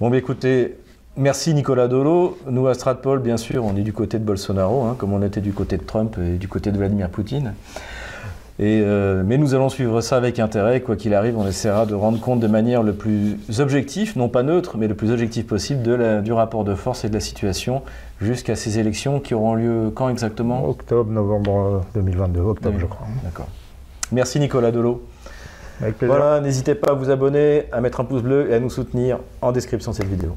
Bon, 0.00 0.10
bah, 0.10 0.16
écoutez, 0.16 0.76
merci 1.16 1.54
Nicolas 1.54 1.88
Dolo. 1.88 2.38
Nous, 2.48 2.66
à 2.66 2.74
Stratpol, 2.74 3.20
bien 3.20 3.36
sûr, 3.36 3.64
on 3.64 3.76
est 3.76 3.82
du 3.82 3.92
côté 3.92 4.18
de 4.18 4.24
Bolsonaro, 4.24 4.84
hein, 4.84 4.94
comme 4.98 5.12
on 5.12 5.22
était 5.22 5.40
du 5.40 5.52
côté 5.52 5.76
de 5.76 5.82
Trump 5.84 6.16
et 6.18 6.36
du 6.36 6.48
côté 6.48 6.72
de 6.72 6.78
Vladimir 6.78 7.08
Poutine. 7.10 7.54
Et, 8.62 8.82
euh, 8.84 9.22
mais 9.24 9.38
nous 9.38 9.54
allons 9.54 9.70
suivre 9.70 10.02
ça 10.02 10.18
avec 10.18 10.38
intérêt. 10.38 10.82
Quoi 10.82 10.94
qu'il 10.96 11.14
arrive, 11.14 11.38
on 11.38 11.46
essaiera 11.46 11.86
de 11.86 11.94
rendre 11.94 12.20
compte 12.20 12.40
de 12.40 12.46
manière 12.46 12.82
le 12.82 12.92
plus 12.92 13.38
objectif, 13.58 14.16
non 14.16 14.28
pas 14.28 14.42
neutre, 14.42 14.76
mais 14.76 14.86
le 14.86 14.94
plus 14.94 15.10
objectif 15.10 15.46
possible 15.46 15.82
de 15.82 15.94
la- 15.94 16.20
du 16.20 16.30
rapport 16.34 16.64
de 16.64 16.74
force 16.74 17.06
et 17.06 17.08
de 17.08 17.14
la 17.14 17.20
situation 17.20 17.80
jusqu'à 18.20 18.56
ces 18.56 18.78
élections 18.78 19.18
qui 19.18 19.32
auront 19.32 19.54
lieu 19.54 19.90
quand 19.94 20.10
exactement? 20.10 20.68
Octobre, 20.68 21.10
novembre 21.10 21.56
euh, 21.56 21.80
2022, 22.00 22.40
octobre, 22.40 22.78
je 22.78 22.84
crois. 22.84 23.06
D'accord. 23.24 23.48
Merci 24.12 24.40
Nicolas 24.40 24.70
Dolo. 24.70 25.02
Avec 25.80 25.96
plaisir. 25.98 26.14
Voilà, 26.14 26.40
n'hésitez 26.40 26.74
pas 26.74 26.90
à 26.90 26.94
vous 26.94 27.10
abonner, 27.10 27.64
à 27.72 27.80
mettre 27.80 28.00
un 28.00 28.04
pouce 28.04 28.22
bleu 28.22 28.50
et 28.50 28.54
à 28.54 28.60
nous 28.60 28.70
soutenir 28.70 29.18
en 29.40 29.52
description 29.52 29.92
de 29.92 29.96
cette 29.96 30.08
vidéo. 30.08 30.36